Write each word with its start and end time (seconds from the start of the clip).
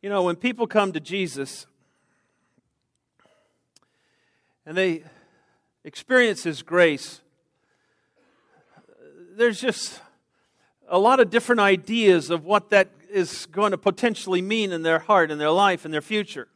You 0.00 0.08
know, 0.08 0.22
when 0.22 0.36
people 0.36 0.68
come 0.68 0.92
to 0.92 1.00
Jesus 1.00 1.66
and 4.64 4.76
they 4.76 5.02
experience 5.82 6.44
His 6.44 6.62
grace, 6.62 7.20
there's 9.32 9.60
just 9.60 10.00
a 10.88 11.00
lot 11.00 11.18
of 11.18 11.30
different 11.30 11.60
ideas 11.60 12.30
of 12.30 12.44
what 12.44 12.70
that 12.70 12.90
is 13.10 13.46
going 13.46 13.72
to 13.72 13.78
potentially 13.78 14.40
mean 14.40 14.70
in 14.70 14.82
their 14.82 15.00
heart, 15.00 15.32
in 15.32 15.38
their 15.38 15.50
life, 15.50 15.84
in 15.84 15.90
their 15.90 16.00
future. 16.00 16.46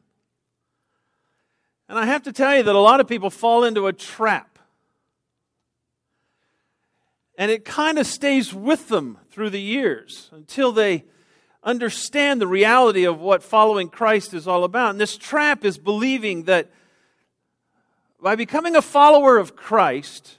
And 1.88 1.98
I 1.98 2.06
have 2.06 2.22
to 2.22 2.32
tell 2.32 2.56
you 2.56 2.62
that 2.62 2.74
a 2.77 2.80
lot 2.80 3.00
of 3.00 3.09
people 3.09 3.29
fall 3.29 3.64
into 3.64 3.88
a 3.88 3.93
trap. 3.93 4.61
And 7.36 7.50
it 7.50 7.64
kind 7.64 7.98
of 7.98 8.06
stays 8.06 8.54
with 8.54 8.88
them 8.88 9.18
through 9.30 9.50
the 9.50 9.61
years 9.61 10.30
until 10.32 10.70
they 10.70 11.06
understand 11.62 12.40
the 12.40 12.46
reality 12.46 13.04
of 13.04 13.20
what 13.20 13.42
following 13.42 13.89
Christ 13.89 14.34
is 14.34 14.48
all 14.48 14.64
about. 14.64 14.90
And 14.90 15.00
this 15.00 15.16
trap 15.16 15.64
is 15.64 15.79
believing 15.79 16.44
that 16.44 16.71
by 18.21 18.36
becoming 18.36 18.76
a 18.76 18.82
follower 18.82 19.36
of 19.38 19.57
Christ, 19.57 20.38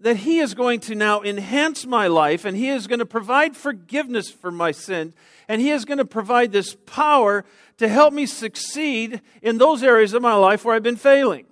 that 0.00 0.18
He 0.18 0.38
is 0.38 0.54
going 0.54 0.80
to 0.80 0.94
now 0.94 1.22
enhance 1.22 1.86
my 1.86 2.06
life 2.06 2.44
and 2.44 2.56
He 2.56 2.68
is 2.68 2.86
going 2.86 3.00
to 3.00 3.06
provide 3.06 3.56
forgiveness 3.56 4.30
for 4.30 4.50
my 4.50 4.70
sin 4.70 5.12
and 5.48 5.60
He 5.60 5.70
is 5.70 5.84
going 5.84 5.98
to 5.98 6.04
provide 6.04 6.52
this 6.52 6.76
power 6.86 7.44
to 7.78 7.88
help 7.88 8.12
me 8.12 8.26
succeed 8.26 9.20
in 9.42 9.58
those 9.58 9.82
areas 9.82 10.12
of 10.12 10.22
my 10.22 10.34
life 10.34 10.64
where 10.64 10.74
I've 10.74 10.82
been 10.82 10.96
failing. 10.96 11.46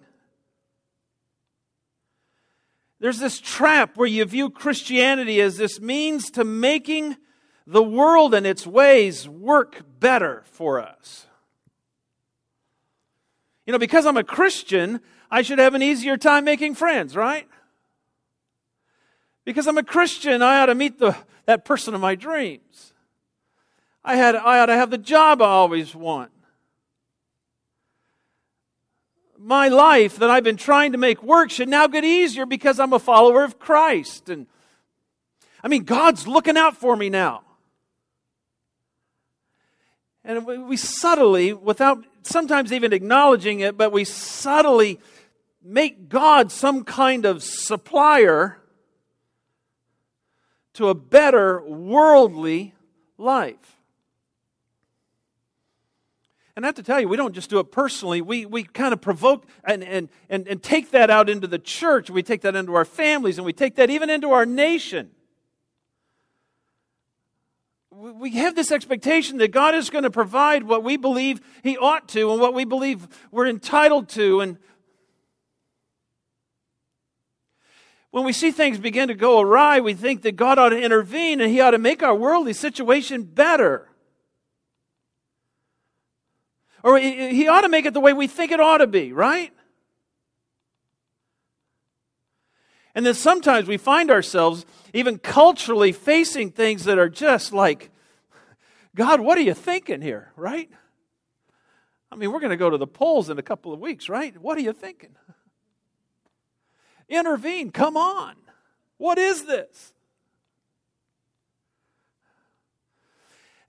There's 2.98 3.18
this 3.18 3.40
trap 3.40 3.96
where 3.96 4.08
you 4.08 4.24
view 4.24 4.48
Christianity 4.48 5.40
as 5.40 5.56
this 5.56 5.80
means 5.80 6.30
to 6.30 6.44
making 6.44 7.16
the 7.66 7.82
world 7.82 8.32
and 8.34 8.46
its 8.46 8.66
ways 8.66 9.28
work 9.28 9.82
better 9.98 10.44
for 10.52 10.80
us. 10.80 11.26
You 13.66 13.72
know, 13.72 13.78
because 13.78 14.06
I'm 14.06 14.16
a 14.16 14.24
Christian, 14.24 15.00
I 15.30 15.42
should 15.42 15.58
have 15.58 15.74
an 15.74 15.82
easier 15.82 16.16
time 16.16 16.44
making 16.44 16.76
friends, 16.76 17.16
right? 17.16 17.48
Because 19.44 19.66
I'm 19.66 19.78
a 19.78 19.82
Christian, 19.82 20.42
I 20.42 20.60
ought 20.60 20.66
to 20.66 20.74
meet 20.74 20.98
the, 20.98 21.16
that 21.46 21.64
person 21.64 21.94
of 21.94 22.00
my 22.00 22.14
dreams. 22.14 22.94
I, 24.04 24.14
had, 24.14 24.36
I 24.36 24.60
ought 24.60 24.66
to 24.66 24.74
have 24.74 24.90
the 24.90 24.98
job 24.98 25.42
I 25.42 25.46
always 25.46 25.94
want. 25.94 26.30
My 29.36 29.68
life 29.68 30.16
that 30.16 30.30
I've 30.30 30.44
been 30.44 30.56
trying 30.56 30.92
to 30.92 30.98
make 30.98 31.22
work 31.22 31.50
should 31.50 31.68
now 31.68 31.88
get 31.88 32.04
easier 32.04 32.46
because 32.46 32.78
I'm 32.78 32.92
a 32.92 32.98
follower 32.98 33.42
of 33.42 33.58
Christ. 33.58 34.28
And 34.28 34.46
I 35.62 35.68
mean, 35.68 35.82
God's 35.82 36.28
looking 36.28 36.56
out 36.56 36.76
for 36.76 36.96
me 36.96 37.10
now. 37.10 37.42
And 40.26 40.44
we 40.44 40.76
subtly, 40.76 41.52
without 41.52 42.04
sometimes 42.24 42.72
even 42.72 42.92
acknowledging 42.92 43.60
it, 43.60 43.78
but 43.78 43.92
we 43.92 44.02
subtly 44.04 44.98
make 45.62 46.08
God 46.08 46.50
some 46.50 46.82
kind 46.82 47.24
of 47.24 47.44
supplier 47.44 48.58
to 50.72 50.88
a 50.88 50.94
better 50.94 51.62
worldly 51.62 52.74
life. 53.16 53.78
And 56.56 56.64
I 56.64 56.68
have 56.68 56.74
to 56.74 56.82
tell 56.82 57.00
you, 57.00 57.06
we 57.06 57.16
don't 57.16 57.34
just 57.34 57.48
do 57.48 57.60
it 57.60 57.70
personally. 57.70 58.20
We, 58.20 58.46
we 58.46 58.64
kind 58.64 58.92
of 58.92 59.00
provoke 59.00 59.46
and, 59.62 59.84
and, 59.84 60.08
and, 60.28 60.48
and 60.48 60.60
take 60.60 60.90
that 60.90 61.08
out 61.08 61.30
into 61.30 61.46
the 61.46 61.60
church. 61.60 62.10
We 62.10 62.24
take 62.24 62.40
that 62.40 62.56
into 62.56 62.74
our 62.74 62.84
families, 62.84 63.38
and 63.38 63.46
we 63.46 63.52
take 63.52 63.76
that 63.76 63.90
even 63.90 64.10
into 64.10 64.32
our 64.32 64.44
nation. 64.44 65.12
We 67.98 68.32
have 68.32 68.54
this 68.54 68.72
expectation 68.72 69.38
that 69.38 69.52
God 69.52 69.74
is 69.74 69.88
going 69.88 70.04
to 70.04 70.10
provide 70.10 70.64
what 70.64 70.84
we 70.84 70.98
believe 70.98 71.40
He 71.62 71.78
ought 71.78 72.08
to 72.08 72.30
and 72.30 72.38
what 72.38 72.52
we 72.52 72.66
believe 72.66 73.08
we're 73.30 73.46
entitled 73.46 74.10
to. 74.10 74.42
And 74.42 74.58
when 78.10 78.24
we 78.24 78.34
see 78.34 78.50
things 78.50 78.78
begin 78.78 79.08
to 79.08 79.14
go 79.14 79.40
awry, 79.40 79.80
we 79.80 79.94
think 79.94 80.20
that 80.22 80.36
God 80.36 80.58
ought 80.58 80.70
to 80.70 80.78
intervene 80.78 81.40
and 81.40 81.50
He 81.50 81.62
ought 81.62 81.70
to 81.70 81.78
make 81.78 82.02
our 82.02 82.14
worldly 82.14 82.52
situation 82.52 83.22
better. 83.22 83.88
Or 86.82 86.98
He 86.98 87.48
ought 87.48 87.62
to 87.62 87.70
make 87.70 87.86
it 87.86 87.94
the 87.94 88.00
way 88.00 88.12
we 88.12 88.26
think 88.26 88.52
it 88.52 88.60
ought 88.60 88.78
to 88.78 88.86
be, 88.86 89.14
right? 89.14 89.54
And 92.96 93.04
then 93.04 93.12
sometimes 93.12 93.68
we 93.68 93.76
find 93.76 94.10
ourselves 94.10 94.64
even 94.94 95.18
culturally 95.18 95.92
facing 95.92 96.50
things 96.50 96.84
that 96.84 96.98
are 96.98 97.10
just 97.10 97.52
like, 97.52 97.90
God, 98.94 99.20
what 99.20 99.36
are 99.36 99.42
you 99.42 99.52
thinking 99.52 100.00
here, 100.00 100.32
right? 100.34 100.70
I 102.10 102.16
mean, 102.16 102.32
we're 102.32 102.40
going 102.40 102.50
to 102.52 102.56
go 102.56 102.70
to 102.70 102.78
the 102.78 102.86
polls 102.86 103.28
in 103.28 103.38
a 103.38 103.42
couple 103.42 103.74
of 103.74 103.80
weeks, 103.80 104.08
right? 104.08 104.34
What 104.40 104.56
are 104.56 104.62
you 104.62 104.72
thinking? 104.72 105.14
Intervene. 107.06 107.70
Come 107.70 107.98
on. 107.98 108.34
What 108.96 109.18
is 109.18 109.44
this? 109.44 109.92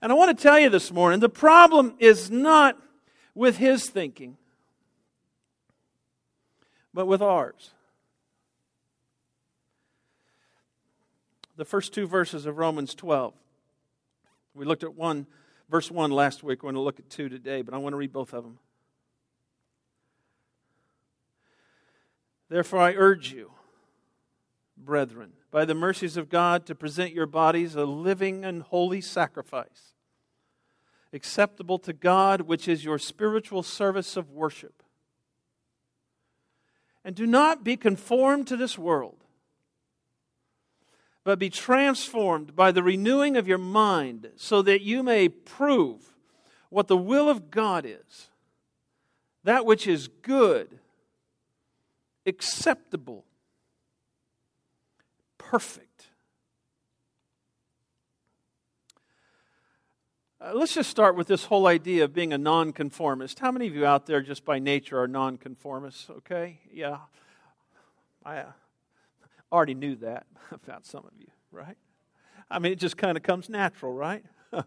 And 0.00 0.10
I 0.10 0.14
want 0.14 0.36
to 0.38 0.42
tell 0.42 0.58
you 0.58 0.70
this 0.70 0.90
morning 0.90 1.20
the 1.20 1.28
problem 1.28 1.96
is 1.98 2.30
not 2.30 2.78
with 3.34 3.58
his 3.58 3.90
thinking, 3.90 4.38
but 6.94 7.04
with 7.04 7.20
ours. 7.20 7.72
The 11.58 11.64
first 11.64 11.92
two 11.92 12.06
verses 12.06 12.46
of 12.46 12.56
Romans 12.56 12.94
12. 12.94 13.34
We 14.54 14.64
looked 14.64 14.84
at 14.84 14.94
one, 14.94 15.26
verse 15.68 15.90
1 15.90 16.12
last 16.12 16.44
week. 16.44 16.62
We're 16.62 16.68
going 16.68 16.76
to 16.76 16.80
look 16.80 17.00
at 17.00 17.10
two 17.10 17.28
today, 17.28 17.62
but 17.62 17.74
I 17.74 17.78
want 17.78 17.94
to 17.94 17.96
read 17.96 18.12
both 18.12 18.32
of 18.32 18.44
them. 18.44 18.60
Therefore, 22.48 22.78
I 22.78 22.94
urge 22.94 23.32
you, 23.32 23.50
brethren, 24.76 25.32
by 25.50 25.64
the 25.64 25.74
mercies 25.74 26.16
of 26.16 26.28
God, 26.28 26.64
to 26.66 26.76
present 26.76 27.12
your 27.12 27.26
bodies 27.26 27.74
a 27.74 27.84
living 27.84 28.44
and 28.44 28.62
holy 28.62 29.00
sacrifice, 29.00 29.94
acceptable 31.12 31.80
to 31.80 31.92
God, 31.92 32.42
which 32.42 32.68
is 32.68 32.84
your 32.84 33.00
spiritual 33.00 33.64
service 33.64 34.16
of 34.16 34.30
worship. 34.30 34.84
And 37.04 37.16
do 37.16 37.26
not 37.26 37.64
be 37.64 37.76
conformed 37.76 38.46
to 38.46 38.56
this 38.56 38.78
world, 38.78 39.24
but 41.24 41.38
be 41.38 41.50
transformed 41.50 42.56
by 42.56 42.72
the 42.72 42.82
renewing 42.82 43.36
of 43.36 43.46
your 43.46 43.58
mind, 43.58 44.30
so 44.36 44.62
that 44.62 44.82
you 44.82 45.02
may 45.02 45.28
prove 45.28 46.14
what 46.70 46.88
the 46.88 46.96
will 46.96 47.28
of 47.28 47.50
God 47.50 47.84
is, 47.86 48.28
that 49.44 49.64
which 49.66 49.86
is 49.86 50.08
good 50.22 50.78
acceptable, 52.28 53.24
perfect. 55.38 56.06
Uh, 60.40 60.52
let's 60.54 60.74
just 60.74 60.88
start 60.88 61.16
with 61.16 61.26
this 61.26 61.46
whole 61.46 61.66
idea 61.66 62.04
of 62.04 62.12
being 62.12 62.32
a 62.32 62.38
nonconformist. 62.38 63.40
How 63.40 63.50
many 63.50 63.66
of 63.66 63.74
you 63.74 63.84
out 63.84 64.06
there, 64.06 64.20
just 64.20 64.44
by 64.44 64.60
nature, 64.60 65.00
are 65.00 65.08
nonconformists? 65.08 66.08
Okay, 66.08 66.60
yeah. 66.72 66.98
I 68.24 68.38
uh, 68.38 68.52
already 69.52 69.74
knew 69.74 69.96
that 69.96 70.26
about 70.52 70.86
some 70.86 71.04
of 71.04 71.12
you, 71.18 71.28
right? 71.50 71.76
I 72.50 72.58
mean, 72.58 72.72
it 72.72 72.78
just 72.78 72.96
kind 72.96 73.16
of 73.16 73.22
comes 73.22 73.48
natural, 73.48 73.92
right? 73.92 74.24
what 74.50 74.64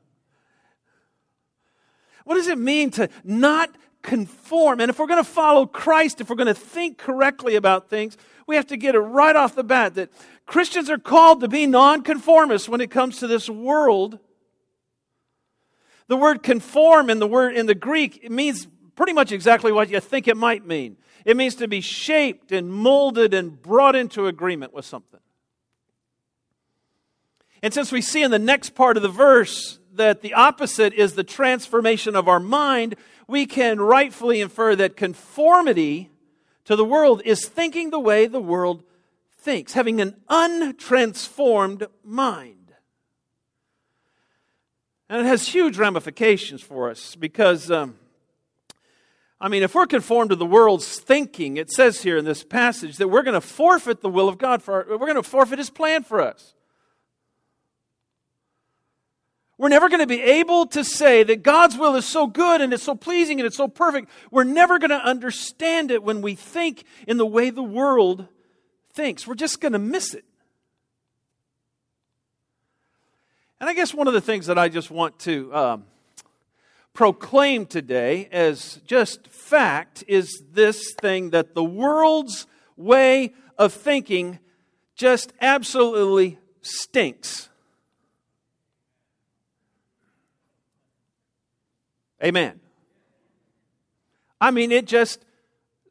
does 2.35 2.47
it 2.47 2.57
mean 2.57 2.91
to 2.91 3.09
not 3.23 3.75
conform. 4.01 4.79
And 4.79 4.89
if 4.89 4.99
we're 4.99 5.07
going 5.07 5.23
to 5.23 5.29
follow 5.29 5.65
Christ, 5.65 6.21
if 6.21 6.29
we're 6.29 6.35
going 6.35 6.47
to 6.47 6.53
think 6.53 6.97
correctly 6.97 7.55
about 7.55 7.89
things, 7.89 8.17
we 8.47 8.55
have 8.55 8.67
to 8.67 8.77
get 8.77 8.95
it 8.95 8.99
right 8.99 9.35
off 9.35 9.55
the 9.55 9.63
bat 9.63 9.95
that 9.95 10.11
Christians 10.45 10.89
are 10.89 10.97
called 10.97 11.41
to 11.41 11.47
be 11.47 11.65
nonconformists 11.67 12.67
when 12.67 12.81
it 12.81 12.91
comes 12.91 13.19
to 13.19 13.27
this 13.27 13.49
world. 13.49 14.19
The 16.07 16.17
word 16.17 16.43
conform 16.43 17.09
in 17.09 17.19
the 17.19 17.27
word 17.27 17.55
in 17.55 17.67
the 17.67 17.75
Greek 17.75 18.19
it 18.23 18.31
means 18.31 18.67
pretty 19.01 19.13
much 19.13 19.31
exactly 19.31 19.71
what 19.71 19.89
you 19.89 19.99
think 19.99 20.27
it 20.27 20.37
might 20.37 20.63
mean. 20.63 20.95
It 21.25 21.35
means 21.35 21.55
to 21.55 21.67
be 21.67 21.81
shaped 21.81 22.51
and 22.51 22.71
molded 22.71 23.33
and 23.33 23.59
brought 23.59 23.95
into 23.95 24.27
agreement 24.27 24.75
with 24.75 24.85
something. 24.85 25.19
And 27.63 27.73
since 27.73 27.91
we 27.91 27.99
see 27.99 28.21
in 28.21 28.29
the 28.29 28.37
next 28.37 28.75
part 28.75 28.97
of 28.97 29.01
the 29.01 29.09
verse 29.09 29.79
that 29.93 30.21
the 30.21 30.35
opposite 30.35 30.93
is 30.93 31.15
the 31.15 31.23
transformation 31.23 32.15
of 32.15 32.27
our 32.27 32.39
mind, 32.39 32.93
we 33.27 33.47
can 33.47 33.81
rightfully 33.81 34.39
infer 34.39 34.75
that 34.75 34.95
conformity 34.95 36.11
to 36.65 36.75
the 36.75 36.85
world 36.85 37.23
is 37.25 37.47
thinking 37.47 37.89
the 37.89 37.99
way 37.99 38.27
the 38.27 38.39
world 38.39 38.83
thinks, 39.31 39.73
having 39.73 39.99
an 39.99 40.15
untransformed 40.29 41.87
mind. 42.03 42.75
And 45.09 45.21
it 45.21 45.25
has 45.27 45.47
huge 45.47 45.79
ramifications 45.79 46.61
for 46.61 46.87
us 46.87 47.15
because, 47.15 47.71
um, 47.71 47.95
I 49.41 49.47
mean, 49.47 49.63
if 49.63 49.73
we're 49.73 49.87
conformed 49.87 50.29
to 50.29 50.35
the 50.35 50.45
world's 50.45 50.99
thinking, 50.99 51.57
it 51.57 51.71
says 51.71 52.03
here 52.03 52.15
in 52.15 52.25
this 52.25 52.43
passage 52.43 52.97
that 52.97 53.07
we're 53.07 53.23
going 53.23 53.33
to 53.33 53.41
forfeit 53.41 54.01
the 54.01 54.09
will 54.09 54.29
of 54.29 54.37
God 54.37 54.61
for 54.61 54.75
our, 54.75 54.97
we're 54.99 55.07
going 55.07 55.15
to 55.15 55.23
forfeit 55.23 55.57
His 55.57 55.71
plan 55.71 56.03
for 56.03 56.21
us. 56.21 56.53
We're 59.57 59.69
never 59.69 59.89
going 59.89 59.99
to 59.99 60.07
be 60.07 60.21
able 60.21 60.67
to 60.67 60.83
say 60.83 61.23
that 61.23 61.41
God's 61.41 61.75
will 61.75 61.95
is 61.95 62.05
so 62.05 62.27
good 62.27 62.61
and 62.61 62.71
it's 62.71 62.83
so 62.83 62.93
pleasing 62.93 63.39
and 63.39 63.47
it's 63.47 63.57
so 63.57 63.67
perfect. 63.67 64.09
We're 64.29 64.43
never 64.43 64.77
going 64.77 64.91
to 64.91 65.03
understand 65.03 65.89
it 65.89 66.03
when 66.03 66.21
we 66.21 66.35
think 66.35 66.83
in 67.07 67.17
the 67.17 67.25
way 67.25 67.49
the 67.49 67.63
world 67.63 68.27
thinks. 68.93 69.25
We're 69.25 69.33
just 69.33 69.59
going 69.59 69.73
to 69.73 69.79
miss 69.79 70.13
it. 70.13 70.25
And 73.59 73.69
I 73.69 73.73
guess 73.73 73.91
one 73.93 74.07
of 74.07 74.13
the 74.13 74.21
things 74.21 74.47
that 74.47 74.57
I 74.57 74.69
just 74.69 74.91
want 74.91 75.17
to 75.19 75.55
um, 75.55 75.83
proclaim 76.93 77.65
today 77.65 78.27
as 78.31 78.81
just 78.85 79.27
fact 79.27 80.03
is 80.07 80.43
this 80.51 80.93
thing 80.99 81.29
that 81.29 81.55
the 81.55 81.63
world's 81.63 82.47
way 82.75 83.33
of 83.57 83.73
thinking 83.73 84.39
just 84.95 85.33
absolutely 85.41 86.37
stinks. 86.61 87.49
Amen. 92.23 92.59
I 94.39 94.51
mean, 94.51 94.71
it 94.71 94.85
just 94.85 95.25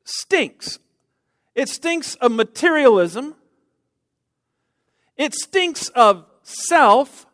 stinks. 0.05 0.79
It 1.55 1.69
stinks 1.69 2.14
of 2.17 2.32
materialism. 2.32 3.35
It 5.17 5.35
stinks 5.35 5.88
of 5.88 6.25
self. 6.43 7.26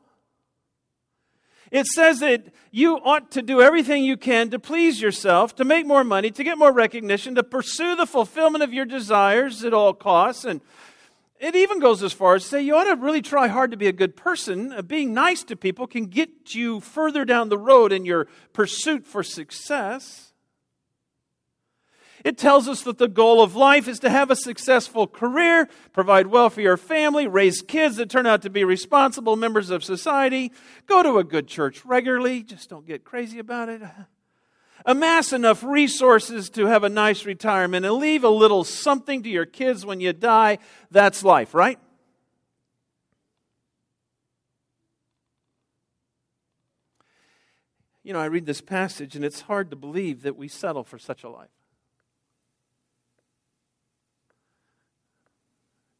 It 1.71 1.87
says 1.87 2.21
that 2.21 2.47
you 2.77 2.99
ought 2.99 3.31
to 3.31 3.41
do 3.41 3.63
everything 3.63 4.05
you 4.05 4.19
can 4.19 4.51
to 4.51 4.59
please 4.59 5.01
yourself, 5.01 5.57
to 5.57 5.65
make 5.65 5.87
more 5.87 6.05
money, 6.05 6.31
to 6.31 6.45
get 6.45 6.59
more 6.59 6.71
recognition, 6.71 7.35
to 7.35 7.43
pursue 7.43 7.97
the 7.97 8.05
fulfillment 8.05 8.63
of 8.63 8.75
your 8.75 8.85
desires 8.85 9.65
at 9.65 9.73
all 9.73 9.95
costs. 9.95 10.45
And 10.45 10.61
it 11.41 11.57
even 11.57 11.81
goes 11.81 12.03
as 12.03 12.13
far 12.13 12.35
as 12.35 12.43
to 12.43 12.49
say 12.51 12.61
you 12.61 12.77
ought 12.77 12.85
to 12.85 12.95
really 12.97 13.23
try 13.23 13.49
hard 13.49 13.71
to 13.71 13.79
be 13.79 13.87
a 13.87 13.93
good 13.93 14.15
person. 14.15 14.75
Uh, 14.75 14.83
being 14.83 15.15
nice 15.15 15.43
to 15.45 15.57
people 15.57 15.87
can 15.87 16.05
get 16.05 16.55
you 16.55 16.81
further 16.81 17.25
down 17.25 17.49
the 17.49 17.57
road 17.57 17.93
in 17.93 18.05
your 18.05 18.29
pursuit 18.53 19.07
for 19.07 19.23
success. 19.23 20.26
It 22.27 22.37
tells 22.37 22.67
us 22.67 22.83
that 22.83 22.99
the 22.99 23.07
goal 23.07 23.41
of 23.41 23.55
life 23.55 23.87
is 23.87 24.01
to 24.01 24.11
have 24.11 24.33
a 24.33 24.35
successful 24.37 25.07
career, 25.07 25.69
provide 25.93 26.27
well 26.27 26.51
for 26.51 26.61
your 26.61 26.77
family, 26.77 27.29
raise 27.29 27.63
kids 27.63 27.99
that 27.99 28.11
turn 28.11 28.27
out 28.27 28.43
to 28.43 28.51
be 28.51 28.65
responsible 28.65 29.37
members 29.37 29.71
of 29.71 29.85
society, 29.85 30.51
go 30.87 31.05
to 31.05 31.19
a 31.19 31.25
good 31.25 31.47
church 31.47 31.85
regularly, 31.85 32.43
just 32.43 32.69
don't 32.69 32.85
get 32.85 33.05
crazy 33.05 33.39
about 33.39 33.69
it 33.69 33.81
amass 34.85 35.33
enough 35.33 35.63
resources 35.63 36.51
to 36.51 36.67
have 36.67 36.83
a 36.83 36.89
nice 36.89 37.25
retirement, 37.25 37.87
and 37.87 37.95
leave 37.95 38.25
a 38.25 38.29
little 38.29 38.65
something 38.65 39.23
to 39.23 39.29
your 39.29 39.47
kids 39.47 39.87
when 39.87 40.01
you 40.01 40.13
die. 40.13 40.59
That's 40.91 41.23
life, 41.23 41.55
right? 41.55 41.79
You 48.03 48.13
know, 48.13 48.19
I 48.19 48.27
read 48.27 48.47
this 48.47 48.61
passage, 48.61 49.15
and 49.15 49.25
it's 49.25 49.43
hard 49.43 49.71
to 49.71 49.77
believe 49.77 50.23
that 50.23 50.37
we 50.37 50.49
settle 50.49 50.83
for 50.83 50.99
such 50.99 51.23
a 51.23 51.29
life. 51.29 51.51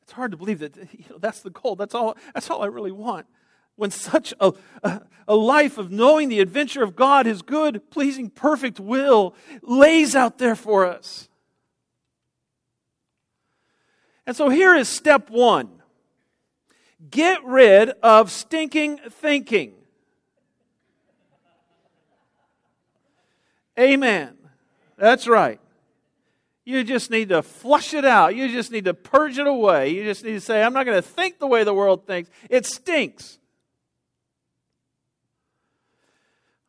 It's 0.07 0.13
hard 0.13 0.31
to 0.31 0.37
believe 0.37 0.61
that 0.61 0.77
you 0.77 1.05
know, 1.11 1.19
that's 1.19 1.41
the 1.41 1.51
goal. 1.51 1.75
That's 1.75 1.93
all, 1.93 2.17
that's 2.33 2.49
all 2.49 2.63
I 2.63 2.67
really 2.67 2.93
want 2.93 3.27
when 3.75 3.91
such 3.91 4.33
a, 4.39 4.53
a, 4.85 5.03
a, 5.27 5.35
life 5.35 5.79
of 5.79 5.91
knowing 5.91 6.29
the 6.29 6.39
adventure 6.39 6.85
of 6.85 6.95
God, 6.95 7.27
His 7.27 7.43
good, 7.43 7.91
pleasing, 7.91 8.31
perfect 8.31 8.79
will, 8.79 9.35
lays 9.63 10.15
out 10.15 10.39
there 10.39 10.55
for 10.55 10.87
us. 10.87 11.29
And 14.29 14.37
so 14.37 14.49
here 14.49 14.77
is 14.77 14.89
step 14.89 15.29
one 15.29 15.83
get 17.11 17.45
rid 17.45 17.91
of 18.01 18.31
stinking 18.31 19.01
thinking. 19.11 19.75
Amen. 23.77 24.37
That's 24.97 25.27
right. 25.27 25.61
You 26.67 26.83
just 26.83 27.13
need 27.13 27.29
to 27.29 27.43
flush 27.43 27.95
it 27.95 28.05
out. 28.05 28.35
You 28.35 28.49
just 28.49 28.73
need 28.73 28.87
to 28.87 28.93
purge 28.93 29.39
it 29.39 29.47
away. 29.47 29.91
You 29.91 30.03
just 30.03 30.25
need 30.25 30.33
to 30.33 30.41
say, 30.41 30.65
I'm 30.65 30.73
not 30.73 30.85
going 30.85 31.01
to 31.01 31.09
think 31.09 31.39
the 31.39 31.47
way 31.47 31.63
the 31.63 31.73
world 31.73 32.09
thinks. 32.09 32.29
It 32.51 32.67
stinks. 32.67 33.39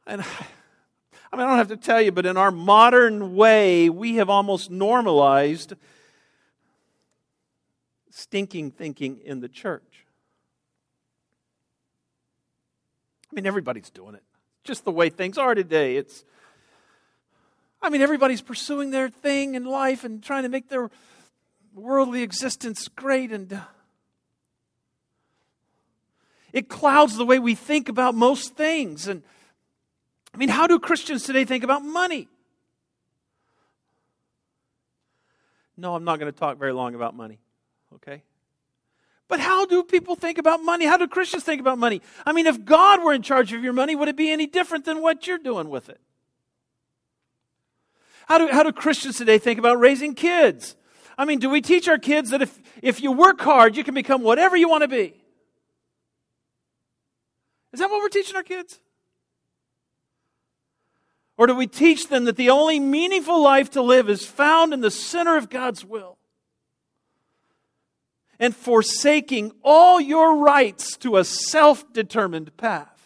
And 0.06 0.22
I 1.34 1.36
mean, 1.36 1.46
I 1.46 1.50
don't 1.50 1.58
have 1.58 1.70
to 1.70 1.78
tell 1.78 2.00
you, 2.00 2.12
but 2.12 2.28
in 2.28 2.38
our 2.38 2.52
modern 2.52 3.36
way, 3.36 3.90
we 3.90 4.16
have 4.16 4.30
almost 4.30 4.70
normalized 4.70 5.74
stinking 8.12 8.72
thinking 8.72 9.20
in 9.26 9.40
the 9.40 9.50
church. 9.50 10.06
I 13.32 13.36
mean, 13.36 13.48
everybody's 13.48 13.90
doing 13.90 14.14
it. 14.14 14.24
Just 14.64 14.86
the 14.86 14.92
way 14.92 15.10
things 15.10 15.40
are 15.40 15.56
today. 15.56 15.98
It's, 15.98 16.24
I 17.82 17.90
mean, 17.90 18.02
everybody's 18.02 18.42
pursuing 18.42 18.92
their 18.92 19.10
thing 19.10 19.56
in 19.56 19.66
life 19.66 20.04
and 20.04 20.24
trying 20.24 20.44
to 20.44 20.50
make 20.50 20.70
their 20.70 20.90
worldly 21.74 22.24
existence 22.24 22.88
great, 22.88 23.32
and 23.32 23.54
uh, 23.54 23.62
it 26.52 26.70
clouds 26.70 27.16
the 27.16 27.26
way 27.26 27.40
we 27.40 27.56
think 27.56 27.88
about 27.88 28.16
most 28.16 28.56
things. 28.56 29.08
And 29.08 29.22
I 30.34 30.38
mean, 30.38 30.50
how 30.50 30.68
do 30.68 30.80
Christians 30.80 31.24
today 31.24 31.46
think 31.46 31.64
about 31.64 31.84
money? 31.84 32.28
No, 35.78 35.94
I'm 35.94 36.04
not 36.04 36.20
going 36.20 36.32
to 36.32 36.38
talk 36.38 36.58
very 36.58 36.74
long 36.74 36.96
about 36.96 37.16
money, 37.16 37.38
okay? 37.96 38.24
But 39.28 39.40
how 39.40 39.66
do 39.66 39.84
people 39.84 40.16
think 40.16 40.40
about 40.40 40.64
money? 40.64 40.86
How 40.86 40.98
do 40.98 41.08
Christians 41.08 41.44
think 41.44 41.62
about 41.62 41.78
money? 41.78 42.02
I 42.26 42.34
mean, 42.34 42.48
if 42.48 42.66
God 42.66 43.04
were 43.04 43.14
in 43.14 43.22
charge 43.22 43.54
of 43.54 43.64
your 43.64 43.74
money, 43.74 43.96
would 43.96 44.08
it 44.08 44.16
be 44.16 44.32
any 44.32 44.48
different 44.48 44.86
than 44.86 45.02
what 45.02 45.28
you're 45.28 45.38
doing 45.38 45.70
with 45.70 45.90
it? 45.90 46.00
How 48.28 48.38
do, 48.38 48.48
how 48.50 48.62
do 48.62 48.74
Christians 48.74 49.18
today 49.18 49.38
think 49.38 49.58
about 49.58 49.80
raising 49.80 50.14
kids? 50.14 50.76
I 51.18 51.24
mean, 51.24 51.40
do 51.40 51.50
we 51.50 51.62
teach 51.62 51.88
our 51.88 51.98
kids 51.98 52.32
that 52.32 52.42
if, 52.42 52.60
if 52.82 53.02
you 53.02 53.14
work 53.14 53.40
hard, 53.40 53.78
you 53.78 53.86
can 53.86 53.94
become 53.94 54.22
whatever 54.22 54.58
you 54.58 54.68
want 54.68 54.82
to 54.82 54.90
be? 54.90 55.14
Is 57.72 57.80
that 57.80 57.90
what 57.90 58.02
we're 58.02 58.10
teaching 58.10 58.36
our 58.36 58.44
kids? 58.44 58.80
Or 61.38 61.48
do 61.48 61.56
we 61.56 61.68
teach 61.68 62.10
them 62.10 62.26
that 62.26 62.36
the 62.36 62.50
only 62.50 62.82
meaningful 62.82 63.42
life 63.42 63.72
to 63.72 63.82
live 63.82 64.10
is 64.10 64.26
found 64.26 64.74
in 64.74 64.82
the 64.82 64.92
center 64.92 65.38
of 65.38 65.50
God's 65.50 65.86
will? 65.86 66.18
And 68.40 68.54
forsaking 68.54 69.54
all 69.64 70.02
your 70.02 70.36
rights 70.38 70.98
to 70.98 71.16
a 71.16 71.24
self 71.24 71.94
determined 71.94 72.58
path. 72.58 72.97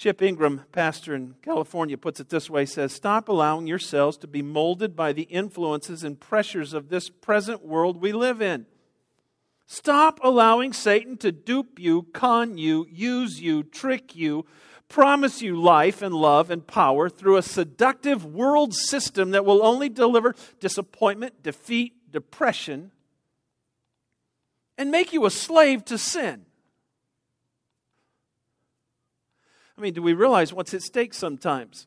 Chip 0.00 0.22
Ingram, 0.22 0.62
pastor 0.72 1.14
in 1.14 1.34
California, 1.42 1.98
puts 1.98 2.20
it 2.20 2.30
this 2.30 2.48
way 2.48 2.64
says, 2.64 2.90
Stop 2.90 3.28
allowing 3.28 3.66
yourselves 3.66 4.16
to 4.16 4.26
be 4.26 4.40
molded 4.40 4.96
by 4.96 5.12
the 5.12 5.24
influences 5.24 6.02
and 6.02 6.18
pressures 6.18 6.72
of 6.72 6.88
this 6.88 7.10
present 7.10 7.62
world 7.66 8.00
we 8.00 8.10
live 8.10 8.40
in. 8.40 8.64
Stop 9.66 10.18
allowing 10.22 10.72
Satan 10.72 11.18
to 11.18 11.30
dupe 11.30 11.78
you, 11.78 12.04
con 12.14 12.56
you, 12.56 12.86
use 12.90 13.42
you, 13.42 13.62
trick 13.62 14.16
you, 14.16 14.46
promise 14.88 15.42
you 15.42 15.60
life 15.60 16.00
and 16.00 16.14
love 16.14 16.50
and 16.50 16.66
power 16.66 17.10
through 17.10 17.36
a 17.36 17.42
seductive 17.42 18.24
world 18.24 18.72
system 18.72 19.32
that 19.32 19.44
will 19.44 19.62
only 19.62 19.90
deliver 19.90 20.34
disappointment, 20.60 21.42
defeat, 21.42 22.10
depression, 22.10 22.90
and 24.78 24.90
make 24.90 25.12
you 25.12 25.26
a 25.26 25.30
slave 25.30 25.84
to 25.84 25.98
sin. 25.98 26.46
I 29.80 29.82
mean, 29.82 29.94
do 29.94 30.02
we 30.02 30.12
realize 30.12 30.52
what's 30.52 30.74
at 30.74 30.82
stake 30.82 31.14
sometimes? 31.14 31.86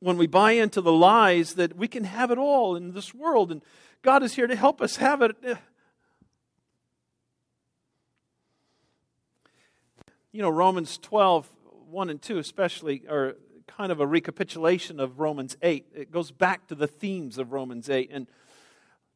When 0.00 0.16
we 0.16 0.26
buy 0.26 0.52
into 0.52 0.80
the 0.80 0.92
lies 0.92 1.54
that 1.54 1.76
we 1.76 1.86
can 1.86 2.02
have 2.02 2.32
it 2.32 2.38
all 2.38 2.74
in 2.74 2.92
this 2.92 3.14
world 3.14 3.52
and 3.52 3.62
God 4.02 4.24
is 4.24 4.34
here 4.34 4.48
to 4.48 4.56
help 4.56 4.82
us 4.82 4.96
have 4.96 5.22
it. 5.22 5.36
Eh, 5.44 5.54
you 10.32 10.42
know, 10.42 10.50
Romans 10.50 10.98
12, 10.98 11.48
1 11.88 12.10
and 12.10 12.20
2 12.20 12.38
especially, 12.38 13.04
are 13.08 13.36
kind 13.68 13.92
of 13.92 14.00
a 14.00 14.06
recapitulation 14.06 14.98
of 14.98 15.20
Romans 15.20 15.56
8. 15.62 15.86
It 15.94 16.10
goes 16.10 16.32
back 16.32 16.66
to 16.66 16.74
the 16.74 16.88
themes 16.88 17.38
of 17.38 17.52
Romans 17.52 17.88
8. 17.88 18.10
And 18.12 18.26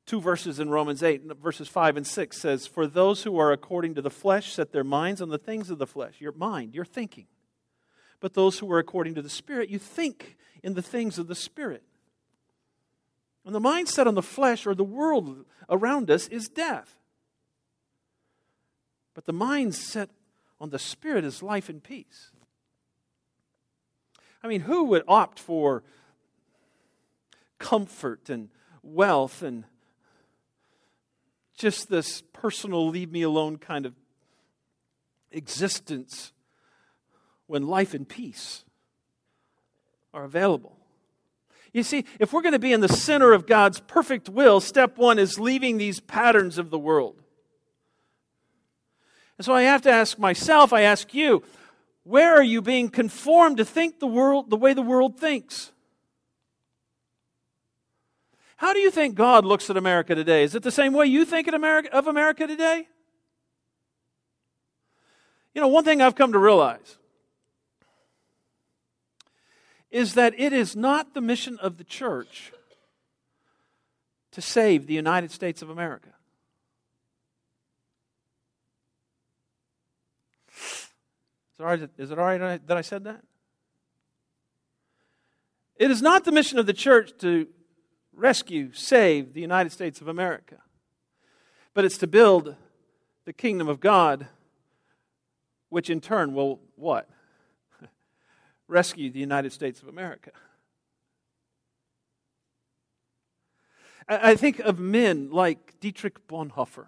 two 0.09 0.21
verses 0.21 0.59
in 0.59 0.71
Romans 0.71 1.03
8, 1.03 1.25
verses 1.41 1.69
5 1.69 1.99
and 1.99 2.07
6 2.07 2.41
says, 2.41 2.67
For 2.67 2.87
those 2.87 3.23
who 3.23 3.39
are 3.39 3.53
according 3.53 3.95
to 3.95 4.03
the 4.03 4.11
flesh 4.11 4.55
set 4.55 4.73
their 4.73 4.83
minds 4.83 5.21
on 5.21 5.29
the 5.29 5.39
things 5.39 5.69
of 5.71 5.79
the 5.79 5.87
flesh, 5.87 6.15
your 6.19 6.33
mind, 6.33 6.75
your 6.75 6.87
thinking. 6.87 7.27
But 8.19 8.33
those 8.33 8.59
who 8.59 8.73
are 8.73 8.79
according 8.79 9.15
to 9.17 9.23
the 9.23 9.29
Spirit, 9.29 9.69
you 9.69 9.79
think 9.79 10.37
in 10.63 10.75
the 10.75 10.83
things 10.83 11.19
of 11.19 11.29
the 11.29 11.35
Spirit. 11.35 11.83
And 13.45 13.55
the 13.55 13.61
mindset 13.61 14.07
on 14.07 14.15
the 14.15 14.23
flesh 14.23 14.67
or 14.67 14.75
the 14.75 14.83
world 14.83 15.45
around 15.69 16.11
us 16.11 16.27
is 16.29 16.49
death. 16.49 16.97
But 19.15 19.27
the 19.27 19.35
mindset 19.35 20.09
on 20.59 20.71
the 20.71 20.79
Spirit 20.79 21.25
is 21.25 21.43
life 21.43 21.69
and 21.69 21.83
peace. 21.83 22.31
I 24.43 24.49
mean, 24.49 24.63
who 24.63 24.85
would 24.85 25.03
opt 25.07 25.39
for 25.39 25.83
comfort 27.59 28.31
and 28.31 28.49
wealth 28.83 29.43
and 29.43 29.65
just 31.59 31.91
this 31.91 32.23
personal, 32.33 32.89
leave 32.89 33.11
me 33.11 33.23
alone 33.23 33.59
kind 33.59 33.85
of 33.85 33.95
existence 35.31 36.33
when 37.47 37.67
life 37.67 37.95
and 37.95 38.09
peace 38.09 38.65
are 40.15 40.25
available. 40.25 40.77
You 41.73 41.83
see, 41.83 42.05
if 42.19 42.33
we're 42.33 42.43
going 42.43 42.53
to 42.53 42.59
be 42.59 42.73
in 42.73 42.81
the 42.81 42.89
center 42.89 43.33
of 43.33 43.47
God's 43.47 43.81
perfect 43.81 44.29
will, 44.29 44.61
step 44.61 44.97
one 44.97 45.19
is 45.19 45.39
leaving 45.39 45.77
these 45.77 46.01
patterns 46.01 46.57
of 46.59 46.71
the 46.71 46.79
world. 46.79 47.21
And 49.37 49.45
so 49.45 49.53
I 49.53 49.63
have 49.63 49.83
to 49.83 49.91
ask 49.91 50.19
myself, 50.19 50.73
I 50.73 50.83
ask 50.83 51.13
you, 51.13 51.43
where 52.05 52.35
are 52.35 52.43
you 52.43 52.63
being 52.63 52.89
conformed 52.89 53.59
to 53.59 53.65
think 53.65 53.99
the 53.99 54.07
world 54.07 54.49
the 54.49 54.57
way 54.57 54.73
the 54.73 54.83
world 54.83 55.19
thinks? 55.19 55.73
How 58.59 58.73
do 58.73 58.81
you 58.81 58.91
think 58.91 59.15
God 59.15 59.45
looks 59.45 59.71
at 59.71 59.77
America 59.77 60.17
today? 60.17 60.43
Is 60.43 60.57
it 60.57 60.65
the 60.65 60.73
same 60.73 60.93
way 60.93 61.07
you 61.07 61.25
think 61.25 61.47
of 61.47 61.55
America 62.07 62.47
today? 62.47 62.89
You 65.55 65.61
know, 65.61 65.69
one 65.69 65.85
thing 65.85 66.03
I've 66.03 66.17
come 66.17 66.33
to 66.33 66.41
realize 66.41 66.99
is 69.93 70.15
that 70.15 70.35
it 70.39 70.53
is 70.53 70.75
not 70.75 71.15
the 71.15 71.21
mission 71.21 71.57
of 71.61 71.79
the 71.79 71.85
church 71.85 72.53
to 74.33 74.43
save 74.43 74.89
the 74.89 74.95
United 74.95 75.31
States 75.31 75.63
of 75.63 75.71
America. 75.71 76.11
Is 81.97 82.11
it 82.11 82.19
all 82.19 82.25
right 82.25 82.67
that 82.67 82.77
I 82.77 82.81
said 82.81 83.05
that? 83.05 83.23
It 85.77 85.93
is 85.93 86.03
not 86.03 86.25
the 86.25 86.33
mission 86.33 86.59
of 86.59 86.67
the 86.67 86.73
church 86.73 87.13
to 87.21 87.47
rescue, 88.19 88.73
save 88.73 89.33
the 89.33 89.41
United 89.41 89.71
States 89.71 90.01
of 90.01 90.09
America. 90.09 90.57
But 91.73 91.85
it's 91.85 91.99
to 91.99 92.07
build 92.07 92.57
the 93.25 93.33
kingdom 93.33 93.69
of 93.69 93.81
God, 93.81 94.27
which 95.69 95.89
in 95.89 96.01
turn 96.01 96.35
will 96.35 96.61
what? 96.77 97.09
rescue 98.69 99.11
the 99.11 99.21
United 99.21 99.53
States 99.53 99.81
of 99.81 99.89
America. 99.89 100.33
I 104.09 104.37
think 104.37 104.59
of 104.61 104.79
men 104.79 105.31
like 105.31 105.79
Dietrich 105.81 106.27
Bonhoeffer. 106.27 106.87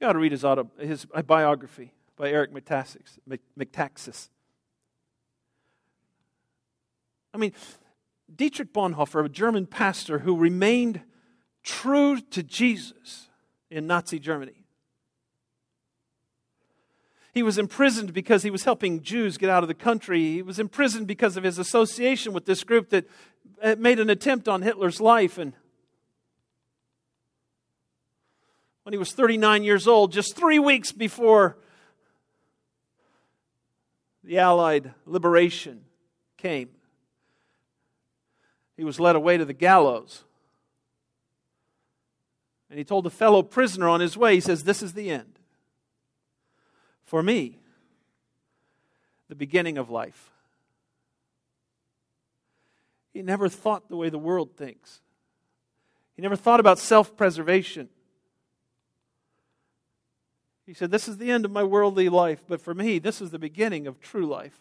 You 0.00 0.06
ought 0.06 0.12
to 0.12 0.18
read 0.18 0.30
his, 0.30 0.44
auto, 0.44 0.70
his 0.78 1.06
biography 1.26 1.92
by 2.16 2.30
Eric 2.30 2.52
Metaxas. 2.52 4.28
I 7.34 7.38
mean, 7.38 7.52
Dietrich 8.34 8.72
Bonhoeffer, 8.72 9.24
a 9.24 9.28
German 9.28 9.66
pastor 9.66 10.20
who 10.20 10.36
remained 10.36 11.00
true 11.62 12.20
to 12.20 12.42
Jesus 12.42 13.28
in 13.70 13.86
Nazi 13.86 14.18
Germany. 14.18 14.64
He 17.34 17.42
was 17.42 17.58
imprisoned 17.58 18.14
because 18.14 18.42
he 18.42 18.50
was 18.50 18.64
helping 18.64 19.02
Jews 19.02 19.36
get 19.36 19.50
out 19.50 19.62
of 19.62 19.68
the 19.68 19.74
country. 19.74 20.22
He 20.32 20.42
was 20.42 20.58
imprisoned 20.58 21.06
because 21.06 21.36
of 21.36 21.44
his 21.44 21.58
association 21.58 22.32
with 22.32 22.46
this 22.46 22.64
group 22.64 22.88
that 22.90 23.06
uh, 23.62 23.76
made 23.78 24.00
an 24.00 24.08
attempt 24.08 24.48
on 24.48 24.62
Hitler's 24.62 25.02
life. 25.02 25.36
And 25.36 25.52
when 28.84 28.94
he 28.94 28.98
was 28.98 29.12
39 29.12 29.64
years 29.64 29.86
old, 29.86 30.12
just 30.12 30.34
three 30.34 30.58
weeks 30.58 30.92
before 30.92 31.58
the 34.24 34.38
Allied 34.38 34.94
liberation 35.04 35.82
came, 36.38 36.70
he 38.76 38.84
was 38.84 39.00
led 39.00 39.16
away 39.16 39.36
to 39.36 39.44
the 39.44 39.52
gallows. 39.52 40.24
And 42.68 42.78
he 42.78 42.84
told 42.84 43.06
a 43.06 43.10
fellow 43.10 43.42
prisoner 43.42 43.88
on 43.88 44.00
his 44.00 44.16
way, 44.16 44.34
he 44.34 44.40
says, 44.40 44.64
This 44.64 44.82
is 44.82 44.92
the 44.92 45.10
end. 45.10 45.38
For 47.04 47.22
me, 47.22 47.58
the 49.28 49.34
beginning 49.34 49.78
of 49.78 49.90
life. 49.90 50.30
He 53.12 53.22
never 53.22 53.48
thought 53.48 53.88
the 53.88 53.96
way 53.96 54.10
the 54.10 54.18
world 54.18 54.56
thinks. 54.56 55.00
He 56.16 56.22
never 56.22 56.36
thought 56.36 56.60
about 56.60 56.78
self 56.78 57.16
preservation. 57.16 57.88
He 60.66 60.74
said, 60.74 60.90
This 60.90 61.08
is 61.08 61.16
the 61.16 61.30
end 61.30 61.44
of 61.44 61.50
my 61.50 61.62
worldly 61.62 62.08
life, 62.08 62.42
but 62.48 62.60
for 62.60 62.74
me, 62.74 62.98
this 62.98 63.20
is 63.20 63.30
the 63.30 63.38
beginning 63.38 63.86
of 63.86 64.00
true 64.00 64.26
life. 64.26 64.58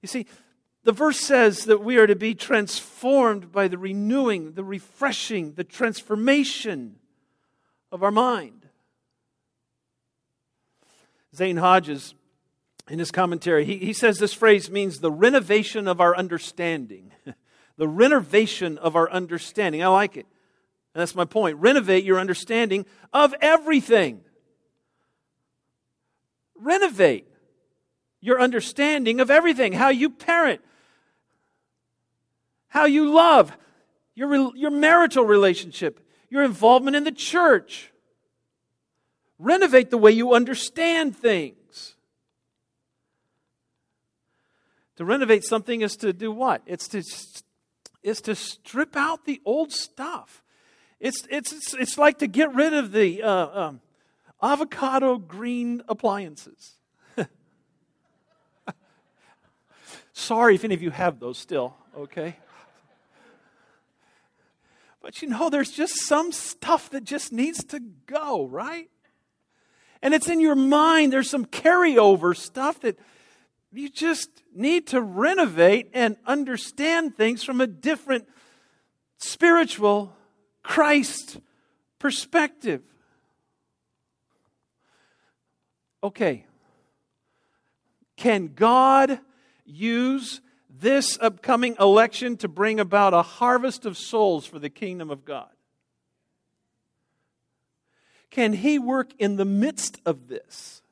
You 0.00 0.08
see, 0.08 0.26
the 0.84 0.92
verse 0.92 1.20
says 1.20 1.64
that 1.66 1.82
we 1.82 1.96
are 1.98 2.06
to 2.06 2.16
be 2.16 2.34
transformed 2.34 3.52
by 3.52 3.68
the 3.68 3.78
renewing, 3.78 4.54
the 4.54 4.64
refreshing, 4.64 5.54
the 5.54 5.64
transformation 5.64 6.96
of 7.92 8.02
our 8.02 8.10
mind. 8.10 8.66
Zane 11.34 11.56
Hodges, 11.56 12.14
in 12.88 12.98
his 12.98 13.10
commentary, 13.10 13.64
he, 13.64 13.78
he 13.78 13.92
says 13.92 14.18
this 14.18 14.34
phrase 14.34 14.70
means 14.70 14.98
the 14.98 15.10
renovation 15.10 15.86
of 15.86 16.00
our 16.00 16.16
understanding. 16.16 17.12
the 17.76 17.88
renovation 17.88 18.76
of 18.78 18.96
our 18.96 19.10
understanding. 19.10 19.82
I 19.82 19.88
like 19.88 20.16
it. 20.16 20.26
And 20.94 21.00
that's 21.00 21.14
my 21.14 21.24
point. 21.24 21.56
Renovate 21.56 22.04
your 22.04 22.18
understanding 22.18 22.86
of 23.12 23.34
everything. 23.40 24.20
Renovate 26.54 27.26
your 28.20 28.40
understanding 28.40 29.20
of 29.20 29.30
everything. 29.30 29.72
How 29.72 29.88
you 29.88 30.10
parent, 30.10 30.60
how 32.72 32.86
you 32.86 33.12
love, 33.12 33.54
your, 34.14 34.56
your 34.56 34.70
marital 34.70 35.26
relationship, 35.26 36.00
your 36.30 36.42
involvement 36.42 36.96
in 36.96 37.04
the 37.04 37.12
church. 37.12 37.92
Renovate 39.38 39.90
the 39.90 39.98
way 39.98 40.10
you 40.10 40.32
understand 40.32 41.14
things. 41.14 41.96
To 44.96 45.04
renovate 45.04 45.44
something 45.44 45.82
is 45.82 45.96
to 45.96 46.14
do 46.14 46.32
what? 46.32 46.62
It's 46.64 46.88
to, 46.88 47.02
it's 48.02 48.22
to 48.22 48.34
strip 48.34 48.96
out 48.96 49.26
the 49.26 49.42
old 49.44 49.70
stuff. 49.70 50.42
It's, 50.98 51.26
it's, 51.30 51.74
it's, 51.74 51.98
like 51.98 52.20
to 52.20 52.26
get 52.26 52.54
rid 52.54 52.72
of 52.72 52.92
the 52.92 53.22
uh, 53.22 53.66
um, 53.66 53.82
avocado 54.42 55.18
green 55.18 55.82
appliances. 55.88 56.78
Sorry 60.14 60.54
if 60.54 60.64
any 60.64 60.72
of 60.72 60.82
you 60.82 60.90
have 60.90 61.20
those 61.20 61.36
still, 61.36 61.76
okay? 61.94 62.36
But 65.02 65.20
you 65.20 65.28
know, 65.28 65.50
there's 65.50 65.72
just 65.72 66.06
some 66.06 66.30
stuff 66.30 66.90
that 66.90 67.02
just 67.02 67.32
needs 67.32 67.64
to 67.64 67.80
go, 68.06 68.46
right? 68.46 68.88
And 70.00 70.14
it's 70.14 70.28
in 70.28 70.40
your 70.40 70.54
mind. 70.54 71.12
There's 71.12 71.28
some 71.28 71.44
carryover 71.44 72.36
stuff 72.36 72.80
that 72.80 72.98
you 73.72 73.88
just 73.88 74.30
need 74.54 74.86
to 74.88 75.00
renovate 75.00 75.90
and 75.92 76.16
understand 76.24 77.16
things 77.16 77.42
from 77.42 77.60
a 77.60 77.66
different 77.66 78.28
spiritual 79.18 80.14
Christ 80.62 81.38
perspective. 81.98 82.82
Okay. 86.04 86.46
Can 88.16 88.52
God 88.54 89.18
use 89.64 90.40
this 90.78 91.18
upcoming 91.20 91.76
election 91.78 92.36
to 92.38 92.48
bring 92.48 92.80
about 92.80 93.14
a 93.14 93.22
harvest 93.22 93.84
of 93.84 93.96
souls 93.96 94.46
for 94.46 94.58
the 94.58 94.70
kingdom 94.70 95.10
of 95.10 95.24
God? 95.24 95.48
Can 98.30 98.54
He 98.54 98.78
work 98.78 99.12
in 99.18 99.36
the 99.36 99.44
midst 99.44 100.00
of 100.06 100.28
this? 100.28 100.82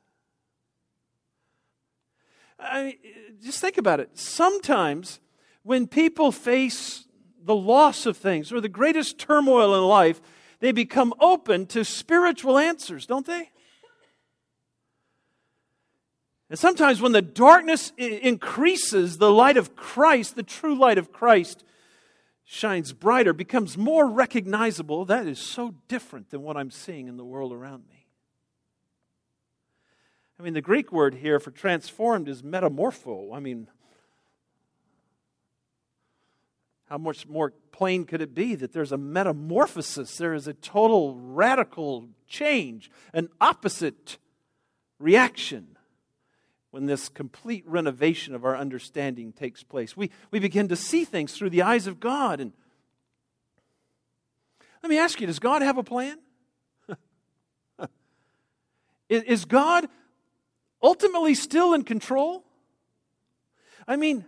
I 2.59 2.85
mean, 2.85 2.99
just 3.43 3.61
think 3.61 3.79
about 3.79 4.01
it. 4.01 4.19
Sometimes 4.19 5.21
when 5.63 5.87
people 5.87 6.31
face 6.31 7.07
the 7.43 7.55
loss 7.55 8.05
of 8.05 8.17
things 8.17 8.53
or 8.53 8.61
the 8.61 8.69
greatest 8.69 9.19
turmoil 9.19 9.75
in 9.75 9.83
life, 9.83 10.21
they 10.61 10.73
become 10.73 11.15
open 11.21 11.65
to 11.67 11.85
spiritual 11.85 12.59
answers, 12.59 13.07
don't 13.07 13.27
they? 13.27 13.51
And 16.51 16.59
sometimes 16.59 17.01
when 17.01 17.13
the 17.13 17.23
darkness 17.23 17.93
increases, 17.97 19.19
the 19.19 19.31
light 19.31 19.57
of 19.57 19.77
Christ, 19.77 20.35
the 20.35 20.43
true 20.43 20.75
light 20.75 20.99
of 20.99 21.13
Christ, 21.13 21.65
shines 22.45 22.93
brighter, 22.93 23.33
becomes 23.33 23.79
more 23.79 24.11
recognizable. 24.11 25.05
That 25.05 25.29
is 25.29 25.39
so 25.39 25.77
different 25.87 26.31
than 26.31 26.43
what 26.43 26.57
I'm 26.57 26.73
seeing 26.73 27.07
in 27.07 27.17
the 27.17 27.25
world 27.25 27.53
around 27.53 27.85
me. 27.89 28.09
I 30.41 30.43
mean, 30.43 30.55
the 30.55 30.61
Greek 30.61 30.91
word 30.91 31.15
here 31.15 31.39
for 31.39 31.53
transformed 31.53 32.29
is 32.29 32.43
metamorpho. 32.43 33.33
I 33.33 33.39
mean, 33.39 33.69
how 36.87 36.99
much 36.99 37.29
more 37.29 37.53
plain 37.71 38.05
could 38.05 38.21
it 38.21 38.35
be 38.35 38.57
that 38.57 38.73
there's 38.73 38.91
a 38.91 38.99
metamorphosis? 38.99 40.17
There 40.17 40.35
is 40.35 40.49
a 40.49 40.55
total 40.55 41.15
radical 41.15 42.09
change, 42.27 42.91
an 43.13 43.29
opposite 43.41 44.19
reaction 44.99 45.77
when 46.71 46.87
this 46.87 47.09
complete 47.09 47.65
renovation 47.67 48.35
of 48.35 48.45
our 48.45 48.57
understanding 48.57 49.33
takes 49.33 49.63
place. 49.63 49.97
We, 49.97 50.11
we 50.31 50.39
begin 50.39 50.69
to 50.69 50.77
see 50.77 51.05
things 51.05 51.33
through 51.33 51.51
the 51.51 51.63
eyes 51.63 51.87
of 51.87 51.99
God. 51.99 52.41
And 52.41 52.53
Let 54.83 54.91
me 54.91 54.99
ask 54.99 55.21
you 55.21 55.27
does 55.27 55.39
God 55.39 55.63
have 55.63 55.79
a 55.79 55.83
plan? 55.83 56.19
is 59.09 59.45
God 59.45 59.89
ultimately 60.83 61.35
still 61.35 61.75
in 61.75 61.83
control? 61.83 62.45
I 63.89 63.97
mean, 63.97 64.25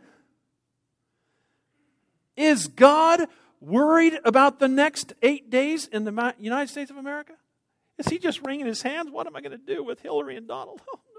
is 2.37 2.67
God 2.67 3.29
worried 3.61 4.19
about 4.25 4.59
the 4.59 4.67
next 4.67 5.13
eight 5.23 5.51
days 5.51 5.87
in 5.87 6.05
the 6.05 6.35
United 6.39 6.71
States 6.71 6.91
of 6.91 6.97
America? 6.97 7.35
Is 7.99 8.09
he 8.09 8.19
just 8.19 8.45
wringing 8.45 8.67
his 8.67 8.83
hands? 8.83 9.11
What 9.13 9.29
am 9.29 9.37
I 9.37 9.41
going 9.41 9.53
to 9.53 9.59
do 9.59 9.85
with 9.85 10.01
Hillary 10.01 10.37
and 10.37 10.49
Donald? 10.49 10.81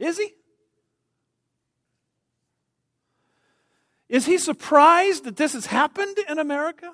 Is 0.00 0.18
he? 0.18 0.32
Is 4.08 4.26
he 4.26 4.38
surprised 4.38 5.24
that 5.24 5.36
this 5.36 5.52
has 5.52 5.66
happened 5.66 6.18
in 6.28 6.40
America? 6.40 6.90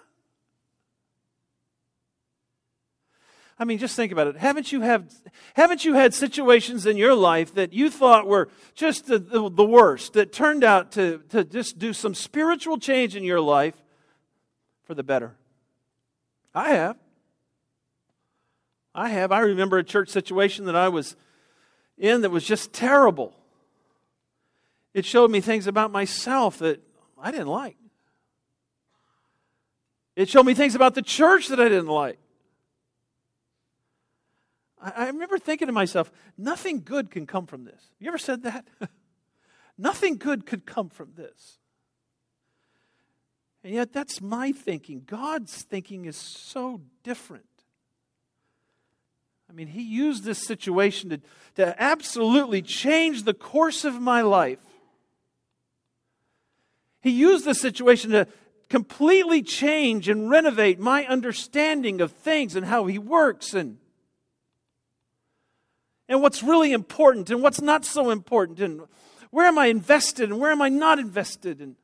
I 3.59 3.65
mean, 3.65 3.79
just 3.79 3.97
think 3.97 4.13
about 4.13 4.27
it. 4.27 4.37
Haven't 4.37 4.71
you, 4.71 4.83
have, 4.83 5.11
haven't 5.55 5.83
you 5.83 5.95
had 5.95 6.13
situations 6.13 6.85
in 6.85 6.99
your 6.99 7.15
life 7.15 7.55
that 7.55 7.73
you 7.73 7.89
thought 7.89 8.27
were 8.27 8.51
just 8.75 9.07
the, 9.07 9.19
the, 9.19 9.49
the, 9.49 9.65
worst, 9.65 10.13
that 10.13 10.31
turned 10.31 10.63
out 10.63 10.93
to, 10.93 11.23
to 11.31 11.43
just 11.43 11.79
do 11.79 11.95
some 11.95 12.15
spiritual 12.15 12.77
change 12.77 13.17
in 13.17 13.25
your 13.25 13.41
life 13.41 13.83
for 14.85 14.95
the 14.95 15.03
better? 15.03 15.37
I 16.55 16.71
have. 16.73 16.99
I 18.95 19.09
have. 19.09 19.33
I 19.33 19.41
remember 19.41 19.79
a 19.79 19.85
church 19.85 20.11
situation 20.11 20.67
that 20.67 20.77
I 20.77 20.89
was 20.89 21.17
in 21.99 22.23
that 22.23 22.31
was 22.31 22.45
just 22.45 22.73
terrible. 22.73 23.35
It 24.95 25.05
showed 25.05 25.31
me 25.31 25.41
things 25.41 25.67
about 25.67 25.91
myself 25.91 26.59
that 26.59 26.81
I 27.19 27.31
didn't 27.31 27.49
like. 27.49 27.77
It 30.15 30.29
showed 30.29 30.47
me 30.47 30.55
things 30.55 30.75
about 30.75 30.95
the 30.95 31.03
church 31.03 31.49
that 31.49 31.61
I 31.61 31.69
didn't 31.69 31.89
like. 31.89 32.19
I, 34.81 35.07
remember 35.09 35.39
thinking 35.39 35.67
to 35.67 35.73
myself, 35.73 36.13
nothing 36.39 36.83
good 36.83 37.11
can 37.11 37.27
come 37.27 37.47
from 37.47 37.65
this. 37.65 37.91
You 37.99 38.09
ever 38.09 38.19
said 38.19 38.43
that? 38.45 38.67
nothing 39.79 40.17
good 40.17 40.47
could 40.47 40.65
come 40.65 40.91
from 40.91 41.13
this. 41.17 41.59
And 43.65 43.75
yet, 43.75 43.93
that's 43.93 44.21
my 44.21 44.53
thinking. 44.53 45.03
God's 45.05 45.63
thinking 45.63 46.05
is 46.05 46.17
so 46.17 46.83
different. 47.03 47.47
I 49.49 49.53
mean, 49.53 49.69
He 49.69 49.83
used 49.83 50.25
this 50.25 50.45
situation 50.45 51.11
to, 51.11 51.21
to 51.57 51.83
absolutely 51.83 52.63
change 52.63 53.23
the 53.23 53.35
course 53.35 53.85
of 53.85 54.01
my 54.01 54.23
life. 54.23 54.59
He 57.01 57.11
used 57.11 57.45
this 57.45 57.61
situation 57.61 58.11
to 58.11 58.27
completely 58.69 59.43
change 59.43 60.09
and 60.09 60.29
renovate 60.29 60.79
my 60.81 61.05
understanding 61.07 62.01
of 62.01 62.13
things 62.13 62.57
and 62.57 62.67
how 62.67 62.87
He 62.87 62.99
works 62.99 63.55
and 63.55 63.79
and 66.09 66.23
what's 66.23 66.43
really 66.43 66.73
important 66.73 67.31
and 67.31 67.43
what's 67.43 67.61
not 67.61 67.85
so 67.85 68.11
important 68.11 68.61
and 68.61 68.83
where 69.31 69.47
am 69.47 69.59
I 69.59 69.67
invested 69.67 70.31
and 70.31 70.41
where 70.41 70.53
am 70.53 70.63
I 70.63 70.69
not 70.69 70.99
invested 70.99 71.61
in. 71.61 71.77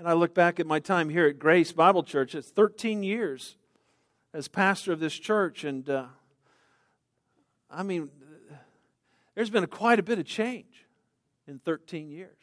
And 0.00 0.08
I 0.08 0.14
look 0.14 0.32
back 0.32 0.58
at 0.58 0.66
my 0.66 0.78
time 0.78 1.10
here 1.10 1.26
at 1.26 1.38
Grace 1.38 1.72
Bible 1.72 2.02
Church. 2.02 2.34
It's 2.34 2.48
13 2.48 3.02
years 3.02 3.58
as 4.32 4.48
pastor 4.48 4.94
of 4.94 4.98
this 4.98 5.12
church. 5.12 5.62
And 5.62 5.90
uh, 5.90 6.06
I 7.70 7.82
mean, 7.82 8.08
there's 9.34 9.50
been 9.50 9.62
a, 9.62 9.66
quite 9.66 9.98
a 9.98 10.02
bit 10.02 10.18
of 10.18 10.24
change 10.24 10.86
in 11.46 11.58
13 11.58 12.10
years. 12.10 12.38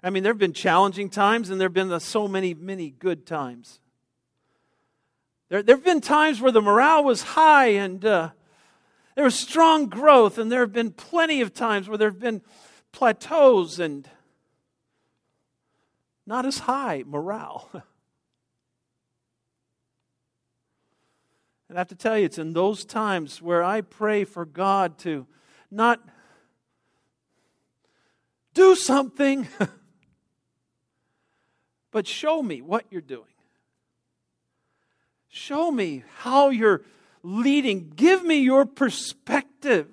I 0.00 0.10
mean, 0.10 0.22
there 0.22 0.30
have 0.32 0.38
been 0.38 0.52
challenging 0.52 1.10
times 1.10 1.50
and 1.50 1.60
there 1.60 1.66
have 1.66 1.74
been 1.74 1.98
so 1.98 2.28
many, 2.28 2.54
many 2.54 2.90
good 2.90 3.26
times. 3.26 3.80
There, 5.48 5.64
there 5.64 5.74
have 5.74 5.84
been 5.84 6.00
times 6.00 6.40
where 6.40 6.52
the 6.52 6.62
morale 6.62 7.02
was 7.02 7.22
high 7.22 7.70
and 7.70 8.04
uh, 8.04 8.30
there 9.16 9.24
was 9.24 9.34
strong 9.34 9.86
growth, 9.86 10.38
and 10.38 10.52
there 10.52 10.60
have 10.60 10.72
been 10.72 10.92
plenty 10.92 11.40
of 11.40 11.52
times 11.52 11.88
where 11.88 11.98
there 11.98 12.10
have 12.10 12.20
been 12.20 12.40
plateaus 12.92 13.80
and 13.80 14.08
not 16.28 16.44
as 16.44 16.58
high 16.58 17.02
morale. 17.06 17.70
And 21.68 21.76
I 21.76 21.82
have 21.82 21.88
to 21.88 21.94
tell 21.94 22.16
you, 22.16 22.24
it's 22.24 22.38
in 22.38 22.54
those 22.54 22.86
times 22.86 23.42
where 23.42 23.62
I 23.62 23.82
pray 23.82 24.24
for 24.24 24.46
God 24.46 24.96
to 25.00 25.26
not 25.70 26.00
do 28.54 28.74
something, 28.74 29.46
but 31.90 32.06
show 32.06 32.42
me 32.42 32.62
what 32.62 32.86
you're 32.88 33.02
doing. 33.02 33.26
Show 35.28 35.70
me 35.70 36.04
how 36.20 36.48
you're 36.48 36.80
leading. 37.22 37.92
Give 37.94 38.24
me 38.24 38.38
your 38.38 38.64
perspective. 38.64 39.88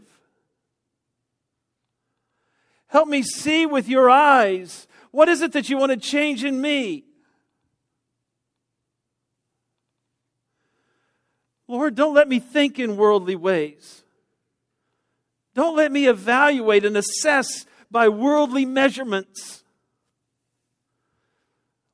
Help 2.88 3.10
me 3.10 3.22
see 3.22 3.66
with 3.66 3.90
your 3.90 4.10
eyes. 4.10 4.88
What 5.16 5.30
is 5.30 5.42
it 5.42 5.54
that 5.54 5.70
you 5.70 5.78
want 5.78 5.94
to 5.94 5.98
change 5.98 6.44
in 6.44 6.60
me? 6.60 7.06
Lord, 11.70 11.96
don't 11.96 12.14
let 12.14 12.28
me 12.28 12.40
think 12.40 12.80
in 12.80 12.98
worldly 12.98 13.38
ways. 13.38 14.04
Don't 15.54 15.78
let 15.78 15.90
me 15.90 16.10
evaluate 16.10 16.84
and 16.84 16.98
assess 16.98 17.66
by 17.90 18.10
worldly 18.10 18.66
measurements. 18.66 19.64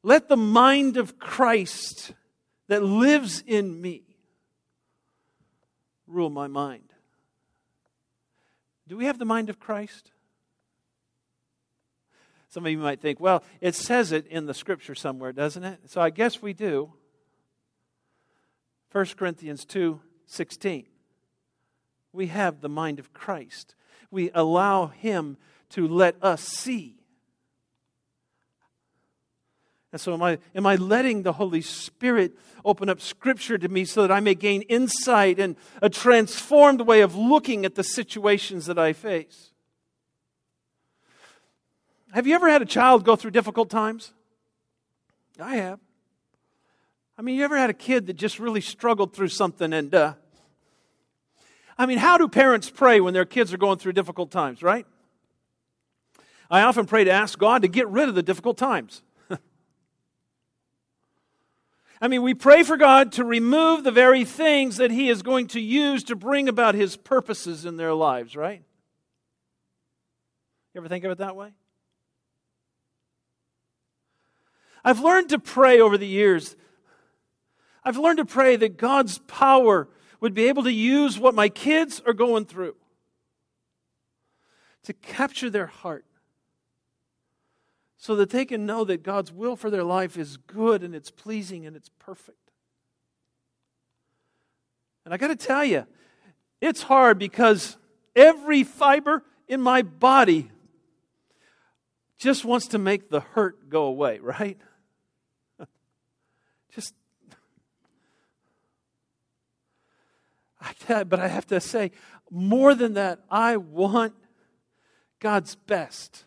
Let 0.01 0.27
the 0.27 0.35
mind 0.35 0.97
of 0.97 1.19
Christ 1.19 2.13
that 2.69 2.81
lives 2.81 3.43
in 3.45 3.79
me 3.79 4.01
rule 6.07 6.31
my 6.31 6.47
mind. 6.47 6.91
Do 8.87 8.97
we 8.97 9.05
have 9.05 9.19
the 9.19 9.25
mind 9.25 9.51
of 9.51 9.59
Christ? 9.59 10.10
Some 12.51 12.65
of 12.65 12.71
you 12.71 12.77
might 12.77 13.01
think, 13.01 13.19
well, 13.19 13.43
it 13.59 13.73
says 13.73 14.11
it 14.11 14.27
in 14.27 14.45
the 14.45 14.53
scripture 14.53 14.93
somewhere, 14.93 15.31
doesn't 15.31 15.63
it? 15.63 15.79
So 15.87 16.01
I 16.01 16.11
guess 16.11 16.41
we 16.41 16.53
do. 16.53 16.93
1 18.91 19.05
Corinthians 19.17 19.65
2 19.65 19.99
16. 20.27 20.85
We 22.13 22.27
have 22.27 22.61
the 22.61 22.69
mind 22.69 22.99
of 22.99 23.13
Christ. 23.13 23.75
We 24.11 24.29
allow 24.33 24.87
Him 24.87 25.37
to 25.69 25.87
let 25.87 26.15
us 26.21 26.41
see 26.41 27.01
and 29.91 29.99
so, 29.99 30.13
am 30.13 30.23
I, 30.23 30.37
am 30.55 30.65
I 30.65 30.75
letting 30.75 31.23
the 31.23 31.33
Holy 31.33 31.61
Spirit 31.61 32.37
open 32.63 32.87
up 32.87 33.01
Scripture 33.01 33.57
to 33.57 33.67
me 33.67 33.83
so 33.83 34.01
that 34.03 34.11
I 34.11 34.21
may 34.21 34.35
gain 34.35 34.61
insight 34.63 35.37
and 35.37 35.57
a 35.81 35.89
transformed 35.89 36.81
way 36.81 37.01
of 37.01 37.15
looking 37.15 37.65
at 37.65 37.75
the 37.75 37.83
situations 37.83 38.67
that 38.67 38.79
I 38.79 38.93
face? 38.93 39.51
Have 42.13 42.27
you 42.27 42.35
ever 42.35 42.49
had 42.49 42.61
a 42.61 42.65
child 42.65 43.05
go 43.05 43.15
through 43.15 43.31
difficult 43.31 43.69
times? 43.69 44.11
I 45.39 45.55
have. 45.55 45.79
I 47.17 47.21
mean, 47.21 47.35
you 47.37 47.43
ever 47.43 47.57
had 47.57 47.69
a 47.69 47.73
kid 47.73 48.07
that 48.07 48.15
just 48.15 48.37
really 48.37 48.61
struggled 48.61 49.13
through 49.13 49.29
something 49.29 49.71
and, 49.71 49.93
uh, 49.95 50.13
I 51.77 51.85
mean, 51.85 51.99
how 51.99 52.17
do 52.17 52.27
parents 52.27 52.69
pray 52.69 52.99
when 52.99 53.13
their 53.13 53.25
kids 53.25 53.53
are 53.53 53.57
going 53.57 53.77
through 53.77 53.93
difficult 53.93 54.29
times, 54.29 54.61
right? 54.61 54.85
I 56.49 56.63
often 56.63 56.85
pray 56.85 57.05
to 57.05 57.11
ask 57.11 57.39
God 57.39 57.61
to 57.61 57.69
get 57.69 57.87
rid 57.87 58.09
of 58.09 58.15
the 58.15 58.21
difficult 58.21 58.57
times. 58.57 59.01
I 62.01 62.07
mean, 62.09 62.23
we 62.23 62.33
pray 62.33 62.63
for 62.63 62.75
God 62.75 63.13
to 63.13 63.23
remove 63.23 63.85
the 63.85 63.91
very 63.91 64.25
things 64.25 64.77
that 64.77 64.91
He 64.91 65.07
is 65.09 65.21
going 65.21 65.47
to 65.47 65.61
use 65.61 66.03
to 66.05 66.15
bring 66.15 66.49
about 66.49 66.75
His 66.75 66.97
purposes 66.97 67.65
in 67.65 67.77
their 67.77 67.93
lives, 67.93 68.35
right? 68.35 68.61
You 70.73 70.81
ever 70.81 70.89
think 70.89 71.05
of 71.05 71.11
it 71.11 71.19
that 71.19 71.37
way? 71.37 71.53
I've 74.83 74.99
learned 74.99 75.29
to 75.29 75.39
pray 75.39 75.79
over 75.79 75.97
the 75.97 76.07
years. 76.07 76.55
I've 77.83 77.97
learned 77.97 78.17
to 78.17 78.25
pray 78.25 78.55
that 78.55 78.77
God's 78.77 79.19
power 79.19 79.87
would 80.19 80.33
be 80.33 80.47
able 80.47 80.63
to 80.63 80.71
use 80.71 81.19
what 81.19 81.33
my 81.33 81.49
kids 81.49 82.01
are 82.05 82.13
going 82.13 82.45
through 82.45 82.75
to 84.83 84.93
capture 84.93 85.49
their 85.49 85.67
heart 85.67 86.05
so 87.97 88.15
that 88.15 88.31
they 88.31 88.45
can 88.45 88.65
know 88.65 88.83
that 88.83 89.03
God's 89.03 89.31
will 89.31 89.55
for 89.55 89.69
their 89.69 89.83
life 89.83 90.17
is 90.17 90.37
good 90.37 90.83
and 90.83 90.95
it's 90.95 91.11
pleasing 91.11 91.65
and 91.65 91.75
it's 91.75 91.89
perfect. 91.99 92.37
And 95.05 95.13
I 95.13 95.17
got 95.17 95.27
to 95.27 95.35
tell 95.35 95.63
you, 95.63 95.85
it's 96.59 96.83
hard 96.83 97.19
because 97.19 97.77
every 98.15 98.63
fiber 98.63 99.23
in 99.47 99.61
my 99.61 99.81
body 99.81 100.49
just 102.17 102.45
wants 102.45 102.67
to 102.67 102.77
make 102.77 103.09
the 103.09 103.19
hurt 103.19 103.69
go 103.69 103.83
away, 103.83 104.19
right? 104.19 104.59
Just, 106.73 106.93
I 110.89 111.03
but 111.03 111.19
I 111.19 111.27
have 111.27 111.47
to 111.47 111.59
say, 111.59 111.91
more 112.29 112.73
than 112.73 112.93
that, 112.93 113.19
I 113.29 113.57
want 113.57 114.13
God's 115.19 115.55
best 115.55 116.23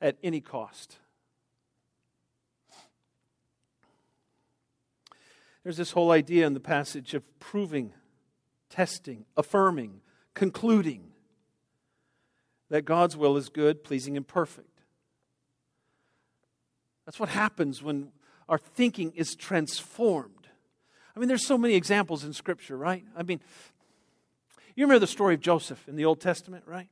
at 0.00 0.16
any 0.22 0.40
cost. 0.40 0.96
There's 5.62 5.76
this 5.76 5.92
whole 5.92 6.10
idea 6.10 6.46
in 6.46 6.54
the 6.54 6.60
passage 6.60 7.14
of 7.14 7.22
proving, 7.40 7.92
testing, 8.70 9.26
affirming, 9.36 10.00
concluding 10.34 11.10
that 12.70 12.82
God's 12.82 13.16
will 13.16 13.36
is 13.36 13.48
good, 13.48 13.84
pleasing, 13.84 14.16
and 14.16 14.26
perfect. 14.26 14.67
That's 17.08 17.18
what 17.18 17.30
happens 17.30 17.82
when 17.82 18.12
our 18.50 18.58
thinking 18.58 19.14
is 19.16 19.34
transformed. 19.34 20.46
I 21.16 21.18
mean, 21.18 21.26
there's 21.26 21.46
so 21.46 21.56
many 21.56 21.72
examples 21.74 22.22
in 22.22 22.34
Scripture, 22.34 22.76
right? 22.76 23.02
I 23.16 23.22
mean, 23.22 23.40
you 24.76 24.84
remember 24.84 24.98
the 24.98 25.06
story 25.06 25.32
of 25.32 25.40
Joseph 25.40 25.88
in 25.88 25.96
the 25.96 26.04
Old 26.04 26.20
Testament, 26.20 26.64
right? 26.66 26.90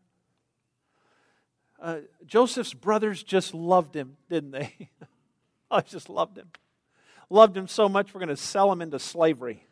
Uh, 1.79 1.99
Joseph's 2.25 2.73
brothers 2.73 3.23
just 3.23 3.53
loved 3.53 3.95
him, 3.95 4.17
didn't 4.31 4.53
they? 4.53 4.89
I 5.71 5.83
just 5.83 6.09
loved 6.09 6.39
him. 6.39 6.49
Loved 7.29 7.55
him 7.55 7.69
so 7.69 7.87
much, 7.87 8.15
we're 8.15 8.21
going 8.21 8.31
to 8.31 8.39
sell 8.39 8.73
him 8.73 8.81
into 8.81 8.99
slavery. 8.99 9.67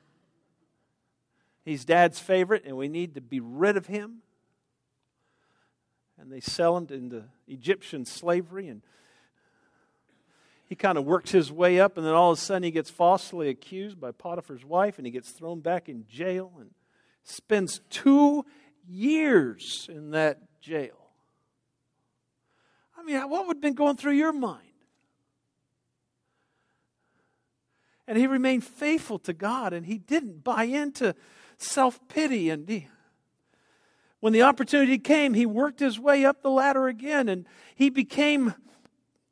He's 1.64 1.87
dad's 1.87 2.20
favorite, 2.20 2.64
and 2.66 2.76
we 2.76 2.88
need 2.88 3.14
to 3.14 3.22
be 3.22 3.40
rid 3.40 3.78
of 3.78 3.87
him. 3.87 4.18
And 6.20 6.30
they 6.30 6.40
sell 6.40 6.76
him 6.76 6.88
into 6.90 7.24
Egyptian 7.48 8.04
slavery, 8.04 8.68
and 8.68 8.83
he 10.74 10.76
kind 10.76 10.98
of 10.98 11.04
works 11.04 11.30
his 11.30 11.52
way 11.52 11.78
up, 11.78 11.96
and 11.96 12.04
then 12.04 12.14
all 12.14 12.32
of 12.32 12.38
a 12.38 12.40
sudden 12.40 12.64
he 12.64 12.72
gets 12.72 12.90
falsely 12.90 13.48
accused 13.48 14.00
by 14.00 14.10
Potiphar's 14.10 14.64
wife, 14.64 14.98
and 14.98 15.06
he 15.06 15.12
gets 15.12 15.30
thrown 15.30 15.60
back 15.60 15.88
in 15.88 16.04
jail 16.08 16.50
and 16.58 16.72
spends 17.22 17.80
two 17.90 18.44
years 18.84 19.87
in 19.88 20.10
that 20.10 20.40
jail. 20.60 21.10
I 22.98 23.04
mean, 23.04 23.20
what 23.30 23.46
would 23.46 23.58
have 23.58 23.62
been 23.62 23.74
going 23.74 23.96
through 23.96 24.14
your 24.14 24.32
mind? 24.32 24.66
And 28.08 28.18
he 28.18 28.26
remained 28.26 28.64
faithful 28.64 29.20
to 29.20 29.32
God, 29.32 29.72
and 29.72 29.87
he 29.87 29.98
didn't 29.98 30.42
buy 30.42 30.64
into 30.64 31.14
self 31.56 32.00
pity. 32.08 32.50
And 32.50 32.68
he, 32.68 32.88
when 34.18 34.32
the 34.32 34.42
opportunity 34.42 34.98
came, 34.98 35.34
he 35.34 35.46
worked 35.46 35.78
his 35.78 36.00
way 36.00 36.24
up 36.24 36.42
the 36.42 36.50
ladder 36.50 36.88
again, 36.88 37.28
and 37.28 37.46
he 37.76 37.90
became 37.90 38.54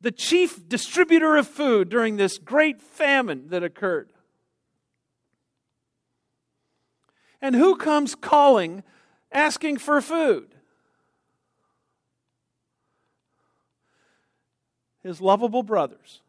the 0.03 0.11
chief 0.11 0.69
distributor 0.69 1.37
of 1.37 1.47
food 1.47 1.89
during 1.89 2.17
this 2.17 2.37
great 2.37 2.83
famine 2.83 3.49
that 3.49 3.63
occurred. 3.63 4.13
And 7.41 7.55
who 7.55 7.77
comes 7.77 8.15
calling, 8.15 8.83
asking 9.31 9.79
for 9.79 10.01
food? 10.01 10.55
His 15.03 15.21
lovable 15.21 15.63
brothers. 15.63 16.21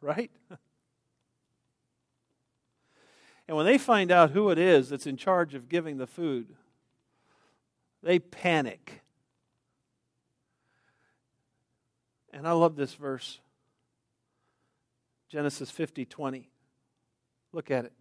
Right? 0.00 0.30
And 3.48 3.56
when 3.56 3.66
they 3.66 3.78
find 3.78 4.10
out 4.10 4.30
who 4.30 4.50
it 4.50 4.58
is 4.58 4.90
that's 4.90 5.06
in 5.06 5.16
charge 5.16 5.54
of 5.54 5.68
giving 5.68 5.98
the 5.98 6.06
food, 6.06 6.54
they 8.02 8.18
panic. 8.18 9.02
And 12.36 12.46
I 12.46 12.52
love 12.52 12.76
this 12.76 12.92
verse 12.92 13.40
Genesis 15.30 15.70
50 15.70 16.04
20. 16.04 16.50
Look 17.52 17.70
at 17.70 17.86
it. 17.86 17.92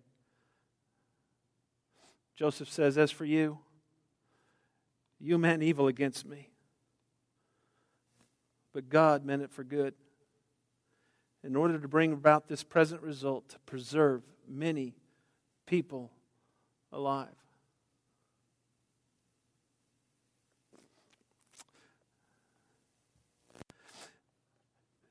Joseph 2.36 2.70
says, 2.70 2.98
As 2.98 3.12
for 3.12 3.24
you, 3.24 3.60
you 5.22 5.38
meant 5.38 5.64
evil 5.64 5.88
against 5.88 6.26
me, 6.26 6.50
but 8.74 8.90
God 8.90 9.24
meant 9.26 9.42
it 9.42 9.52
for 9.52 9.64
good 9.64 9.94
in 11.42 11.56
order 11.56 11.80
to 11.80 11.88
bring 11.88 12.12
about 12.12 12.50
this 12.50 12.62
present 12.62 13.02
result 13.02 13.48
to 13.50 13.60
preserve 13.60 14.22
many 14.50 14.96
people 15.66 16.12
alive. 16.92 17.45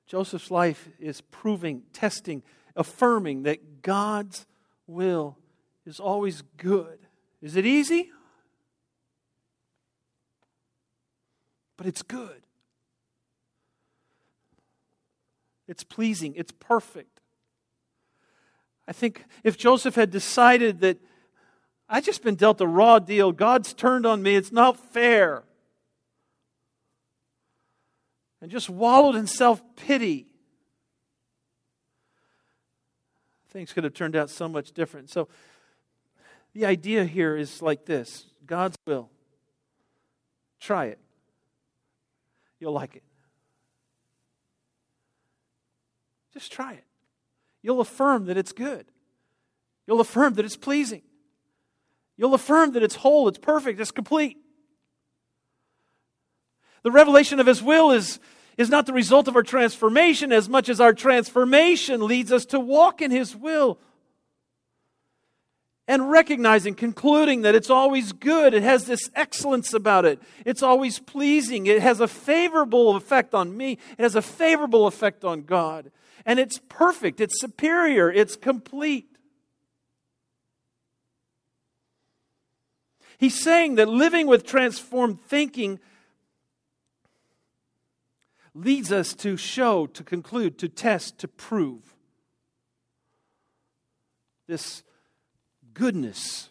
Joseph's 0.06 0.50
life 0.50 0.88
is 1.00 1.20
proving, 1.20 1.82
testing, 1.92 2.42
affirming 2.76 3.44
that 3.44 3.82
God's 3.82 4.46
will 4.86 5.38
is 5.86 6.00
always 6.00 6.42
good. 6.56 6.98
Is 7.40 7.56
it 7.56 7.66
easy? 7.66 8.10
But 11.76 11.86
it's 11.86 12.02
good. 12.02 12.42
It's 15.66 15.84
pleasing. 15.84 16.34
It's 16.36 16.52
perfect. 16.52 17.20
I 18.86 18.92
think 18.92 19.24
if 19.42 19.56
Joseph 19.56 19.94
had 19.94 20.10
decided 20.10 20.80
that 20.80 20.98
I've 21.88 22.04
just 22.04 22.22
been 22.22 22.34
dealt 22.34 22.60
a 22.60 22.66
raw 22.66 22.98
deal, 22.98 23.32
God's 23.32 23.72
turned 23.72 24.04
on 24.06 24.22
me, 24.22 24.36
it's 24.36 24.52
not 24.52 24.78
fair, 24.78 25.42
and 28.44 28.52
just 28.52 28.68
wallowed 28.68 29.16
in 29.16 29.26
self 29.26 29.62
pity, 29.74 30.26
things 33.48 33.72
could 33.72 33.84
have 33.84 33.94
turned 33.94 34.14
out 34.14 34.28
so 34.28 34.46
much 34.46 34.72
different. 34.72 35.08
So 35.08 35.28
the 36.52 36.66
idea 36.66 37.06
here 37.06 37.38
is 37.38 37.62
like 37.62 37.86
this 37.86 38.26
God's 38.44 38.76
will. 38.86 39.08
Try 40.60 40.86
it, 40.88 40.98
you'll 42.60 42.74
like 42.74 42.96
it. 42.96 43.02
Just 46.34 46.52
try 46.52 46.74
it. 46.74 46.84
You'll 47.62 47.80
affirm 47.80 48.26
that 48.26 48.36
it's 48.36 48.52
good. 48.52 48.84
You'll 49.86 50.02
affirm 50.02 50.34
that 50.34 50.44
it's 50.44 50.58
pleasing. 50.58 51.00
You'll 52.18 52.34
affirm 52.34 52.72
that 52.72 52.82
it's 52.82 52.96
whole, 52.96 53.26
it's 53.26 53.38
perfect, 53.38 53.80
it's 53.80 53.90
complete. 53.90 54.36
The 56.82 56.90
revelation 56.90 57.40
of 57.40 57.46
His 57.46 57.62
will 57.62 57.90
is, 57.90 58.20
is 58.56 58.70
not 58.70 58.86
the 58.86 58.92
result 58.92 59.28
of 59.28 59.36
our 59.36 59.42
transformation 59.42 60.32
as 60.32 60.48
much 60.48 60.68
as 60.68 60.80
our 60.80 60.92
transformation 60.92 62.06
leads 62.06 62.32
us 62.32 62.44
to 62.46 62.60
walk 62.60 63.02
in 63.02 63.10
His 63.10 63.34
will. 63.34 63.78
And 65.86 66.10
recognizing, 66.10 66.74
concluding 66.74 67.42
that 67.42 67.54
it's 67.54 67.68
always 67.68 68.12
good. 68.12 68.54
It 68.54 68.62
has 68.62 68.86
this 68.86 69.10
excellence 69.14 69.74
about 69.74 70.06
it. 70.06 70.18
It's 70.46 70.62
always 70.62 70.98
pleasing. 70.98 71.66
It 71.66 71.82
has 71.82 72.00
a 72.00 72.08
favorable 72.08 72.96
effect 72.96 73.34
on 73.34 73.54
me. 73.54 73.72
It 73.98 74.02
has 74.02 74.14
a 74.14 74.22
favorable 74.22 74.86
effect 74.86 75.24
on 75.24 75.42
God. 75.42 75.90
And 76.24 76.38
it's 76.38 76.58
perfect, 76.70 77.20
it's 77.20 77.38
superior, 77.38 78.10
it's 78.10 78.34
complete. 78.34 79.14
He's 83.18 83.40
saying 83.40 83.76
that 83.76 83.88
living 83.88 84.26
with 84.26 84.44
transformed 84.46 85.20
thinking 85.20 85.80
leads 88.54 88.92
us 88.92 89.14
to 89.14 89.36
show, 89.36 89.86
to 89.86 90.04
conclude, 90.04 90.58
to 90.58 90.68
test, 90.68 91.18
to 91.18 91.28
prove 91.28 91.94
this 94.46 94.82
goodness 95.72 96.50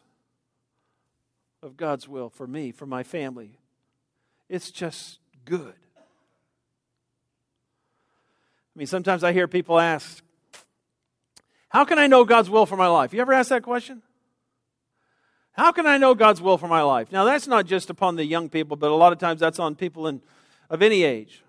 of 1.62 1.78
God's 1.78 2.08
will 2.08 2.30
for 2.30 2.46
me, 2.46 2.72
for 2.72 2.86
my 2.86 3.04
family. 3.04 3.58
It's 4.50 4.70
just 4.70 5.20
good. 5.46 5.74
I 8.76 8.80
mean, 8.80 8.88
sometimes 8.88 9.24
I 9.24 9.32
hear 9.32 9.48
people 9.48 9.80
ask, 9.80 10.24
How 11.70 11.86
can 11.86 12.00
I 12.00 12.08
know 12.08 12.26
God's 12.26 12.50
will 12.50 12.66
for 12.66 12.76
my 12.76 12.88
life? 12.88 13.14
You 13.14 13.22
ever 13.22 13.34
ask 13.34 13.50
that 13.50 13.64
question? 13.64 14.02
How 15.54 15.72
can 15.72 15.86
I 15.86 15.98
know 15.98 16.16
God's 16.16 16.42
will 16.42 16.58
for 16.58 16.68
my 16.68 16.82
life? 16.82 17.12
Now, 17.12 17.26
that's 17.26 17.48
not 17.48 17.68
just 17.68 17.92
upon 17.92 18.16
the 18.16 18.26
young 18.26 18.50
people, 18.50 18.76
but 18.76 18.90
a 18.90 18.96
lot 18.96 19.14
of 19.14 19.20
times 19.20 19.40
that's 19.40 19.60
on 19.60 19.76
people 19.76 20.08
in, 20.08 20.22
of 20.70 20.82
any 20.82 21.04
age. 21.04 21.44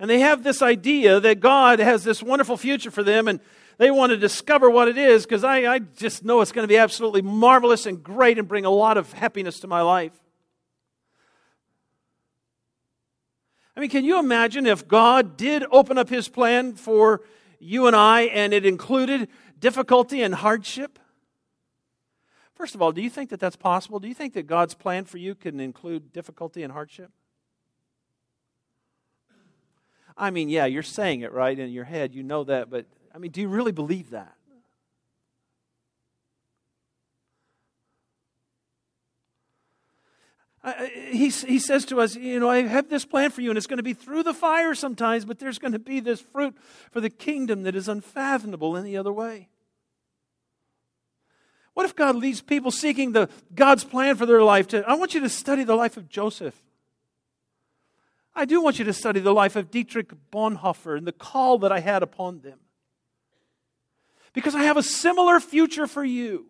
And 0.00 0.08
they 0.08 0.20
have 0.20 0.42
this 0.42 0.62
idea 0.62 1.18
that 1.20 1.40
God 1.40 1.80
has 1.80 2.04
this 2.04 2.22
wonderful 2.22 2.56
future 2.56 2.90
for 2.90 3.02
them, 3.02 3.26
and 3.26 3.40
they 3.78 3.90
want 3.90 4.10
to 4.10 4.16
discover 4.16 4.70
what 4.70 4.88
it 4.88 4.96
is 4.98 5.24
because 5.24 5.44
I, 5.44 5.72
I 5.72 5.78
just 5.78 6.24
know 6.24 6.40
it's 6.40 6.52
going 6.52 6.64
to 6.64 6.72
be 6.72 6.76
absolutely 6.76 7.22
marvelous 7.22 7.86
and 7.86 8.02
great 8.02 8.38
and 8.38 8.46
bring 8.46 8.64
a 8.64 8.70
lot 8.70 8.96
of 8.96 9.12
happiness 9.12 9.60
to 9.60 9.66
my 9.66 9.82
life. 9.82 10.12
I 13.76 13.80
mean, 13.80 13.90
can 13.90 14.04
you 14.04 14.18
imagine 14.18 14.66
if 14.66 14.88
God 14.88 15.36
did 15.36 15.64
open 15.70 15.98
up 15.98 16.08
his 16.08 16.28
plan 16.28 16.74
for 16.74 17.22
you 17.60 17.86
and 17.86 17.94
I 17.94 18.22
and 18.22 18.52
it 18.52 18.66
included 18.66 19.28
difficulty 19.60 20.22
and 20.22 20.34
hardship? 20.34 20.98
First 22.54 22.74
of 22.74 22.82
all, 22.82 22.90
do 22.90 23.00
you 23.00 23.10
think 23.10 23.30
that 23.30 23.38
that's 23.38 23.54
possible? 23.54 24.00
Do 24.00 24.08
you 24.08 24.14
think 24.14 24.34
that 24.34 24.48
God's 24.48 24.74
plan 24.74 25.04
for 25.04 25.18
you 25.18 25.36
can 25.36 25.60
include 25.60 26.12
difficulty 26.12 26.64
and 26.64 26.72
hardship? 26.72 27.12
I 30.18 30.30
mean, 30.30 30.48
yeah, 30.48 30.66
you're 30.66 30.82
saying 30.82 31.20
it 31.20 31.32
right 31.32 31.58
in 31.58 31.70
your 31.70 31.84
head, 31.84 32.14
you 32.14 32.22
know 32.22 32.44
that, 32.44 32.68
but 32.68 32.86
I 33.14 33.18
mean, 33.18 33.30
do 33.30 33.40
you 33.40 33.48
really 33.48 33.72
believe 33.72 34.10
that? 34.10 34.34
he, 41.10 41.28
he 41.28 41.58
says 41.58 41.84
to 41.86 42.00
us, 42.00 42.16
You 42.16 42.40
know, 42.40 42.48
I 42.48 42.62
have 42.62 42.88
this 42.88 43.04
plan 43.04 43.30
for 43.30 43.40
you, 43.40 43.50
and 43.50 43.56
it's 43.56 43.66
going 43.66 43.78
to 43.78 43.82
be 43.82 43.94
through 43.94 44.22
the 44.22 44.34
fire 44.34 44.74
sometimes, 44.74 45.24
but 45.24 45.38
there's 45.38 45.58
going 45.58 45.72
to 45.72 45.78
be 45.78 46.00
this 46.00 46.20
fruit 46.20 46.56
for 46.90 47.00
the 47.00 47.10
kingdom 47.10 47.62
that 47.62 47.74
is 47.74 47.88
unfathomable 47.88 48.76
any 48.76 48.96
other 48.96 49.12
way. 49.12 49.48
What 51.74 51.86
if 51.86 51.94
God 51.94 52.16
leads 52.16 52.40
people 52.40 52.70
seeking 52.72 53.12
the, 53.12 53.28
God's 53.54 53.84
plan 53.84 54.16
for 54.16 54.26
their 54.26 54.42
life 54.42 54.66
to? 54.68 54.86
I 54.88 54.94
want 54.94 55.14
you 55.14 55.20
to 55.20 55.28
study 55.28 55.62
the 55.62 55.76
life 55.76 55.96
of 55.96 56.08
Joseph. 56.08 56.60
I 58.34 58.44
do 58.44 58.62
want 58.62 58.78
you 58.78 58.84
to 58.84 58.92
study 58.92 59.20
the 59.20 59.34
life 59.34 59.56
of 59.56 59.70
Dietrich 59.70 60.12
Bonhoeffer 60.30 60.96
and 60.96 61.06
the 61.06 61.12
call 61.12 61.58
that 61.58 61.72
I 61.72 61.80
had 61.80 62.02
upon 62.02 62.40
them. 62.40 62.58
Because 64.32 64.54
I 64.54 64.62
have 64.62 64.76
a 64.76 64.82
similar 64.82 65.40
future 65.40 65.86
for 65.86 66.04
you. 66.04 66.46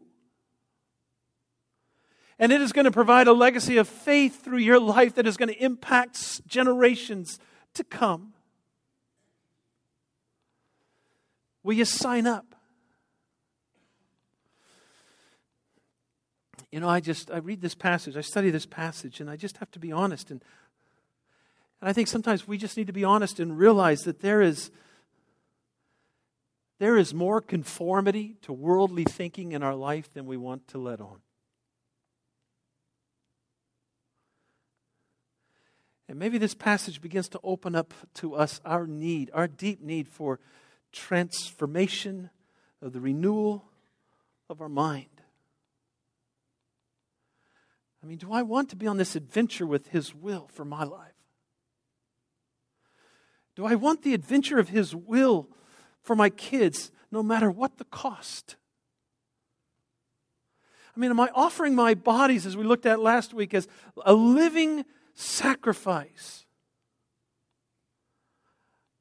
And 2.38 2.52
it 2.52 2.60
is 2.60 2.72
going 2.72 2.84
to 2.84 2.90
provide 2.90 3.26
a 3.26 3.32
legacy 3.32 3.78
of 3.78 3.88
faith 3.88 4.44
through 4.44 4.58
your 4.58 4.78
life 4.78 5.14
that 5.14 5.26
is 5.26 5.36
going 5.36 5.48
to 5.48 5.64
impact 5.64 6.46
generations 6.46 7.38
to 7.74 7.82
come. 7.82 8.34
Will 11.62 11.74
you 11.74 11.84
sign 11.84 12.26
up? 12.26 12.54
You 16.70 16.80
know, 16.80 16.88
I 16.88 17.00
just 17.00 17.30
I 17.30 17.38
read 17.38 17.62
this 17.62 17.74
passage, 17.74 18.16
I 18.16 18.20
study 18.20 18.50
this 18.50 18.66
passage, 18.66 19.20
and 19.20 19.30
I 19.30 19.36
just 19.36 19.56
have 19.56 19.70
to 19.72 19.78
be 19.78 19.90
honest. 19.90 20.30
And, 20.30 20.42
and 21.80 21.88
I 21.88 21.92
think 21.92 22.08
sometimes 22.08 22.48
we 22.48 22.58
just 22.58 22.76
need 22.76 22.88
to 22.88 22.92
be 22.92 23.04
honest 23.04 23.38
and 23.38 23.56
realize 23.56 24.02
that 24.02 24.20
there 24.20 24.42
is 24.42 24.70
there 26.78 26.96
is 26.96 27.12
more 27.12 27.40
conformity 27.40 28.36
to 28.42 28.52
worldly 28.52 29.04
thinking 29.04 29.50
in 29.50 29.64
our 29.64 29.74
life 29.74 30.12
than 30.12 30.26
we 30.26 30.36
want 30.36 30.68
to 30.68 30.78
let 30.78 31.00
on. 31.00 31.18
And 36.08 36.18
maybe 36.18 36.38
this 36.38 36.54
passage 36.54 37.00
begins 37.00 37.28
to 37.30 37.40
open 37.42 37.74
up 37.74 37.92
to 38.14 38.34
us 38.34 38.60
our 38.64 38.86
need, 38.86 39.30
our 39.34 39.48
deep 39.48 39.82
need 39.82 40.08
for 40.08 40.38
transformation 40.92 42.30
of 42.80 42.92
the 42.92 43.00
renewal 43.00 43.64
of 44.48 44.60
our 44.60 44.68
mind. 44.68 45.06
I 48.02 48.06
mean, 48.06 48.18
do 48.18 48.32
I 48.32 48.42
want 48.42 48.70
to 48.70 48.76
be 48.76 48.86
on 48.86 48.96
this 48.96 49.16
adventure 49.16 49.66
with 49.66 49.88
His 49.88 50.14
will 50.14 50.48
for 50.52 50.64
my 50.64 50.84
life? 50.84 51.17
Do 53.58 53.66
I 53.66 53.74
want 53.74 54.02
the 54.02 54.14
adventure 54.14 54.60
of 54.60 54.68
His 54.68 54.94
will 54.94 55.48
for 56.00 56.14
my 56.14 56.30
kids, 56.30 56.92
no 57.10 57.24
matter 57.24 57.50
what 57.50 57.78
the 57.78 57.86
cost? 57.86 58.54
I 60.96 61.00
mean, 61.00 61.10
am 61.10 61.18
I 61.18 61.28
offering 61.34 61.74
my 61.74 61.94
bodies, 61.94 62.46
as 62.46 62.56
we 62.56 62.62
looked 62.62 62.86
at 62.86 63.00
last 63.00 63.34
week, 63.34 63.54
as 63.54 63.66
a 64.04 64.14
living 64.14 64.84
sacrifice. 65.12 66.46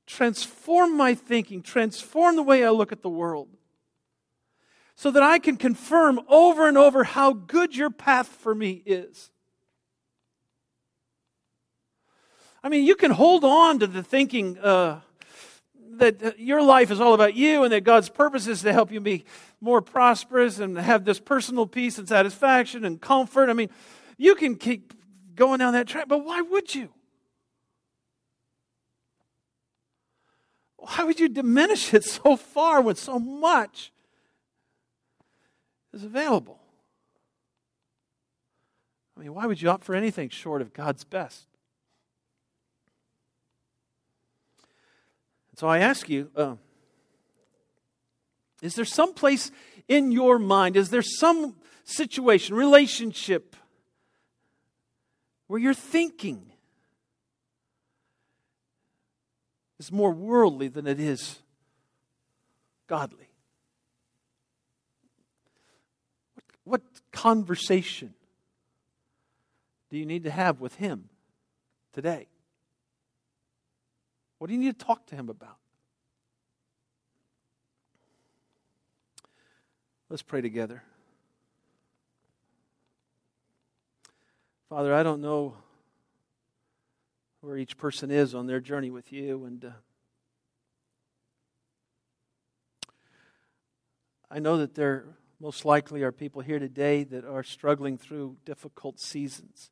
Transform 0.08 0.98
my 0.98 1.13
thinking, 1.13 1.62
transform 1.62 2.36
the 2.36 2.41
way 2.41 2.65
I 2.65 2.72
look 2.72 2.91
at 2.91 3.04
the 3.04 3.10
world, 3.10 3.50
so 4.96 5.12
that 5.12 5.22
I 5.22 5.38
can 5.38 5.58
confirm 5.58 6.20
over 6.28 6.67
and 6.67 6.80
over 6.80 7.04
how 7.04 7.32
good 7.32 7.76
your 7.76 7.91
path 7.91 8.28
for 8.28 8.56
me 8.56 8.82
is. 8.88 9.30
I 12.63 12.70
mean, 12.70 12.86
you 12.86 12.96
can 12.96 13.12
hold 13.12 13.43
on 13.43 13.80
to 13.80 13.88
the 13.88 14.04
thinking 14.04 14.58
uh, 14.58 15.02
that 15.98 16.39
your 16.39 16.62
life 16.62 16.91
is 16.91 17.00
all 17.00 17.13
about 17.13 17.34
you 17.34 17.63
and 17.63 17.72
that 17.74 17.84
God's 17.84 18.10
purpose 18.10 18.48
is 18.48 18.62
to 18.62 18.74
help 18.74 18.91
you 18.91 19.00
be 19.00 19.26
more 19.62 19.82
prosperous 19.82 20.60
and 20.60 20.78
have 20.78 21.06
this 21.06 21.20
personal 21.20 21.65
peace 21.65 21.98
and 21.98 22.08
satisfaction 22.08 22.86
and 22.86 23.02
comfort. 23.02 23.50
I 23.50 23.54
mean, 23.54 23.70
you 24.17 24.36
can 24.36 24.56
keep 24.56 24.93
going 25.36 25.60
down 25.60 25.74
that 25.74 25.88
track. 25.88 26.08
But 26.08 26.26
why 26.26 26.41
would 26.41 26.74
you? 26.74 26.89
Why 30.78 31.04
would 31.04 31.20
you 31.20 31.30
diminish 31.30 31.93
it 31.93 32.04
so 32.04 32.36
far 32.36 32.82
when 32.82 32.96
so 32.96 33.20
much 33.20 33.91
is 35.93 36.04
available? 36.04 36.60
I 39.15 39.22
mean, 39.22 39.34
why 39.34 39.48
would 39.48 39.62
you 39.62 39.70
opt 39.70 39.84
for 39.84 39.96
anything 39.96 40.30
short 40.30 40.62
of 40.62 40.74
God's 40.74 41.04
best? 41.04 41.48
So 45.58 45.67
I 45.67 45.80
ask 45.80 46.08
you 46.08 46.30
uh, 46.36 46.56
is 48.62 48.76
there 48.76 48.86
some 48.86 49.15
place 49.15 49.50
in 49.88 50.12
your 50.12 50.38
mind, 50.38 50.78
is 50.78 50.91
there 50.91 51.02
some 51.02 51.56
situation, 51.84 52.56
relationship, 52.56 53.56
where 55.48 55.60
your 55.60 55.74
thinking 55.74 56.52
is 59.80 59.91
more 59.91 60.12
worldly 60.12 60.67
than 60.67 60.86
it 60.86 61.00
is 61.00 61.39
godly. 62.86 63.32
What, 66.36 66.43
what 66.65 66.82
conversation 67.12 68.13
do 69.89 69.98
you 69.98 70.06
need 70.06 70.24
to 70.26 70.32
have 70.32 70.62
with 70.62 70.76
Him 70.76 71.10
today? 71.93 72.28
What 74.38 74.47
do 74.47 74.54
you 74.54 74.60
need 74.60 74.78
to 74.80 74.86
talk 74.86 75.06
to 75.08 75.15
Him 75.15 75.30
about? 75.30 75.58
Let's 80.10 80.21
pray 80.21 80.41
together. 80.41 80.84
Father, 84.69 84.93
I 84.93 85.04
don't 85.04 85.21
know 85.21 85.56
where 87.41 87.58
each 87.58 87.78
person 87.78 88.12
is 88.12 88.36
on 88.36 88.47
their 88.47 88.60
journey 88.60 88.89
with 88.89 89.12
you, 89.12 89.45
and 89.45 89.65
uh, 89.65 89.69
I 94.30 94.39
know 94.39 94.58
that 94.58 94.76
there 94.76 95.06
most 95.39 95.65
likely 95.65 96.04
are 96.04 96.12
people 96.12 96.41
here 96.41 96.60
today 96.60 97.04
that 97.06 97.23
are 97.23 97.43
struggling 97.43 97.97
through 97.97 98.38
difficult 98.43 99.00
seasons, 99.00 99.71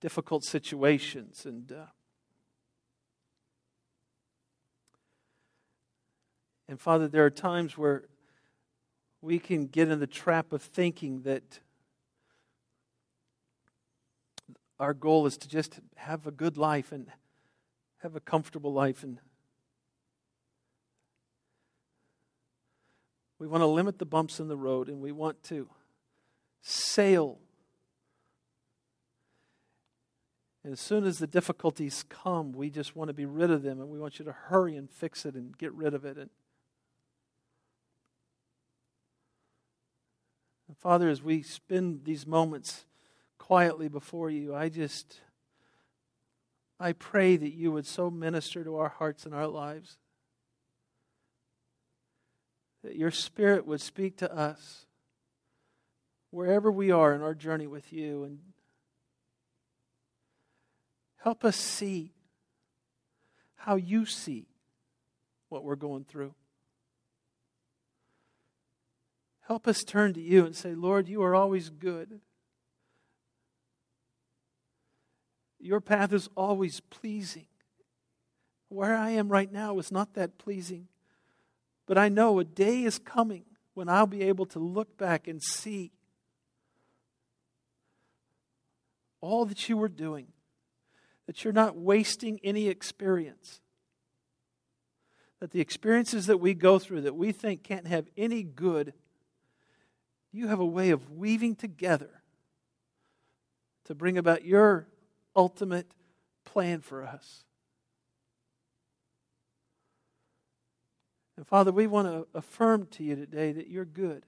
difficult 0.00 0.44
situations, 0.44 1.46
and 1.46 1.72
uh, 1.72 1.86
and 6.68 6.80
Father, 6.80 7.08
there 7.08 7.24
are 7.24 7.30
times 7.30 7.76
where 7.76 8.04
we 9.20 9.38
can 9.38 9.66
get 9.66 9.88
in 9.88 10.00
the 10.00 10.06
trap 10.06 10.52
of 10.52 10.62
thinking 10.62 11.22
that 11.22 11.60
our 14.78 14.94
goal 14.94 15.26
is 15.26 15.36
to 15.38 15.48
just 15.48 15.80
have 15.96 16.26
a 16.26 16.30
good 16.30 16.56
life 16.56 16.92
and 16.92 17.08
have 17.98 18.16
a 18.16 18.20
comfortable 18.20 18.72
life. 18.72 19.02
And 19.02 19.18
we 23.38 23.46
want 23.46 23.62
to 23.62 23.66
limit 23.66 23.98
the 23.98 24.06
bumps 24.06 24.40
in 24.40 24.48
the 24.48 24.56
road 24.56 24.88
and 24.88 25.00
we 25.00 25.12
want 25.12 25.42
to 25.44 25.68
sail. 26.60 27.38
And 30.64 30.72
as 30.72 30.80
soon 30.80 31.04
as 31.04 31.18
the 31.18 31.26
difficulties 31.26 32.04
come 32.08 32.52
we 32.52 32.70
just 32.70 32.96
want 32.96 33.08
to 33.08 33.14
be 33.14 33.26
rid 33.26 33.50
of 33.50 33.62
them 33.62 33.80
and 33.80 33.88
we 33.90 33.98
want 33.98 34.18
you 34.18 34.24
to 34.24 34.32
hurry 34.32 34.76
and 34.76 34.90
fix 34.90 35.24
it 35.24 35.34
and 35.34 35.56
get 35.56 35.72
rid 35.72 35.94
of 35.94 36.04
it. 36.04 36.16
And, 36.16 36.30
father 40.72 41.08
as 41.08 41.22
we 41.22 41.42
spend 41.42 42.04
these 42.04 42.26
moments 42.26 42.86
quietly 43.38 43.88
before 43.88 44.30
you, 44.30 44.54
I 44.54 44.70
just, 44.70 45.20
I 46.80 46.92
pray 46.92 47.36
that 47.36 47.52
you 47.52 47.72
would 47.72 47.86
so 47.86 48.10
minister 48.10 48.64
to 48.64 48.76
our 48.76 48.88
hearts 48.88 49.26
and 49.26 49.34
our 49.34 49.46
lives. 49.46 49.98
That 52.82 52.96
your 52.96 53.10
Spirit 53.10 53.66
would 53.66 53.80
speak 53.80 54.16
to 54.18 54.34
us 54.34 54.86
wherever 56.30 56.72
we 56.72 56.90
are 56.90 57.14
in 57.14 57.22
our 57.22 57.34
journey 57.34 57.66
with 57.66 57.92
you 57.92 58.24
and 58.24 58.38
help 61.16 61.44
us 61.44 61.56
see 61.56 62.12
how 63.56 63.76
you 63.76 64.04
see 64.04 64.46
what 65.48 65.64
we're 65.64 65.76
going 65.76 66.04
through. 66.04 66.34
Help 69.46 69.68
us 69.68 69.84
turn 69.84 70.14
to 70.14 70.20
you 70.20 70.46
and 70.46 70.56
say, 70.56 70.74
Lord, 70.74 71.08
you 71.08 71.22
are 71.22 71.34
always 71.34 71.68
good. 71.68 72.20
Your 75.60 75.80
path 75.80 76.12
is 76.12 76.28
always 76.34 76.80
pleasing. 76.80 77.46
Where 78.68 78.96
I 78.96 79.10
am 79.10 79.28
right 79.28 79.52
now 79.52 79.78
is 79.78 79.92
not 79.92 80.14
that 80.14 80.38
pleasing. 80.38 80.88
But 81.86 81.98
I 81.98 82.08
know 82.08 82.38
a 82.38 82.44
day 82.44 82.84
is 82.84 82.98
coming 82.98 83.44
when 83.74 83.88
I'll 83.88 84.06
be 84.06 84.22
able 84.22 84.46
to 84.46 84.58
look 84.58 84.96
back 84.96 85.28
and 85.28 85.42
see 85.42 85.92
all 89.20 89.44
that 89.46 89.68
you 89.68 89.76
were 89.76 89.88
doing, 89.88 90.28
that 91.26 91.44
you're 91.44 91.52
not 91.52 91.76
wasting 91.76 92.40
any 92.44 92.68
experience, 92.68 93.60
that 95.40 95.50
the 95.50 95.60
experiences 95.60 96.26
that 96.26 96.40
we 96.40 96.54
go 96.54 96.78
through 96.78 97.02
that 97.02 97.16
we 97.16 97.32
think 97.32 97.62
can't 97.62 97.86
have 97.86 98.06
any 98.16 98.42
good, 98.42 98.92
you 100.34 100.48
have 100.48 100.58
a 100.58 100.66
way 100.66 100.90
of 100.90 101.12
weaving 101.12 101.54
together 101.54 102.10
to 103.84 103.94
bring 103.94 104.18
about 104.18 104.44
your 104.44 104.88
ultimate 105.36 105.86
plan 106.44 106.80
for 106.80 107.04
us. 107.04 107.44
And 111.36 111.46
Father, 111.46 111.70
we 111.70 111.86
want 111.86 112.08
to 112.08 112.26
affirm 112.34 112.86
to 112.92 113.04
you 113.04 113.14
today 113.14 113.52
that 113.52 113.68
you're 113.68 113.84
good. 113.84 114.24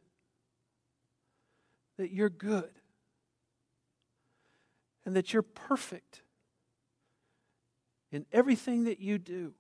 That 1.99 2.13
you're 2.13 2.31
good. 2.31 2.71
And 5.05 5.17
that 5.17 5.33
you're 5.33 5.43
perfect 5.43 6.23
in 8.13 8.27
everything 8.33 8.85
that 8.85 9.01
you 9.01 9.19
do. 9.19 9.55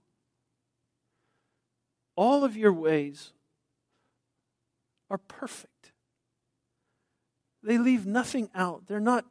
All 2.17 2.45
of 2.45 2.57
your 2.57 2.73
ways 2.73 3.33
are 5.11 5.19
perfect. 5.19 5.76
They 7.67 7.79
leave 7.79 8.07
nothing 8.07 8.49
out. 8.55 8.87
They're 8.87 9.01
not 9.01 9.27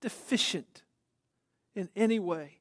deficient 0.00 0.82
in 1.76 1.88
any 1.94 2.18
way. 2.18 2.58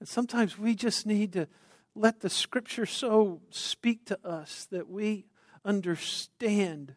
And 0.00 0.08
sometimes 0.08 0.58
we 0.58 0.74
just 0.74 1.04
need 1.04 1.34
to 1.34 1.46
let 1.94 2.20
the 2.20 2.30
scripture 2.30 2.86
so 2.86 3.42
speak 3.50 4.06
to 4.06 4.18
us 4.26 4.66
that 4.70 4.88
we 4.88 5.26
understand 5.62 6.94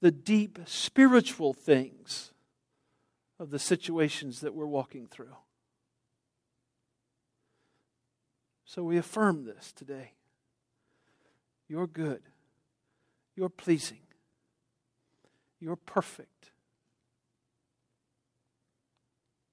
the 0.00 0.12
deep 0.12 0.60
spiritual 0.66 1.52
things 1.52 2.32
of 3.40 3.50
the 3.50 3.58
situations 3.58 4.40
that 4.40 4.54
we're 4.54 4.66
walking 4.66 5.08
through. 5.08 5.36
So 8.64 8.84
we 8.84 8.96
affirm 8.96 9.46
this 9.46 9.72
today. 9.72 10.12
You're 11.68 11.88
good. 11.88 12.22
You're 13.36 13.50
pleasing. 13.50 13.98
You're 15.60 15.76
perfect. 15.76 16.50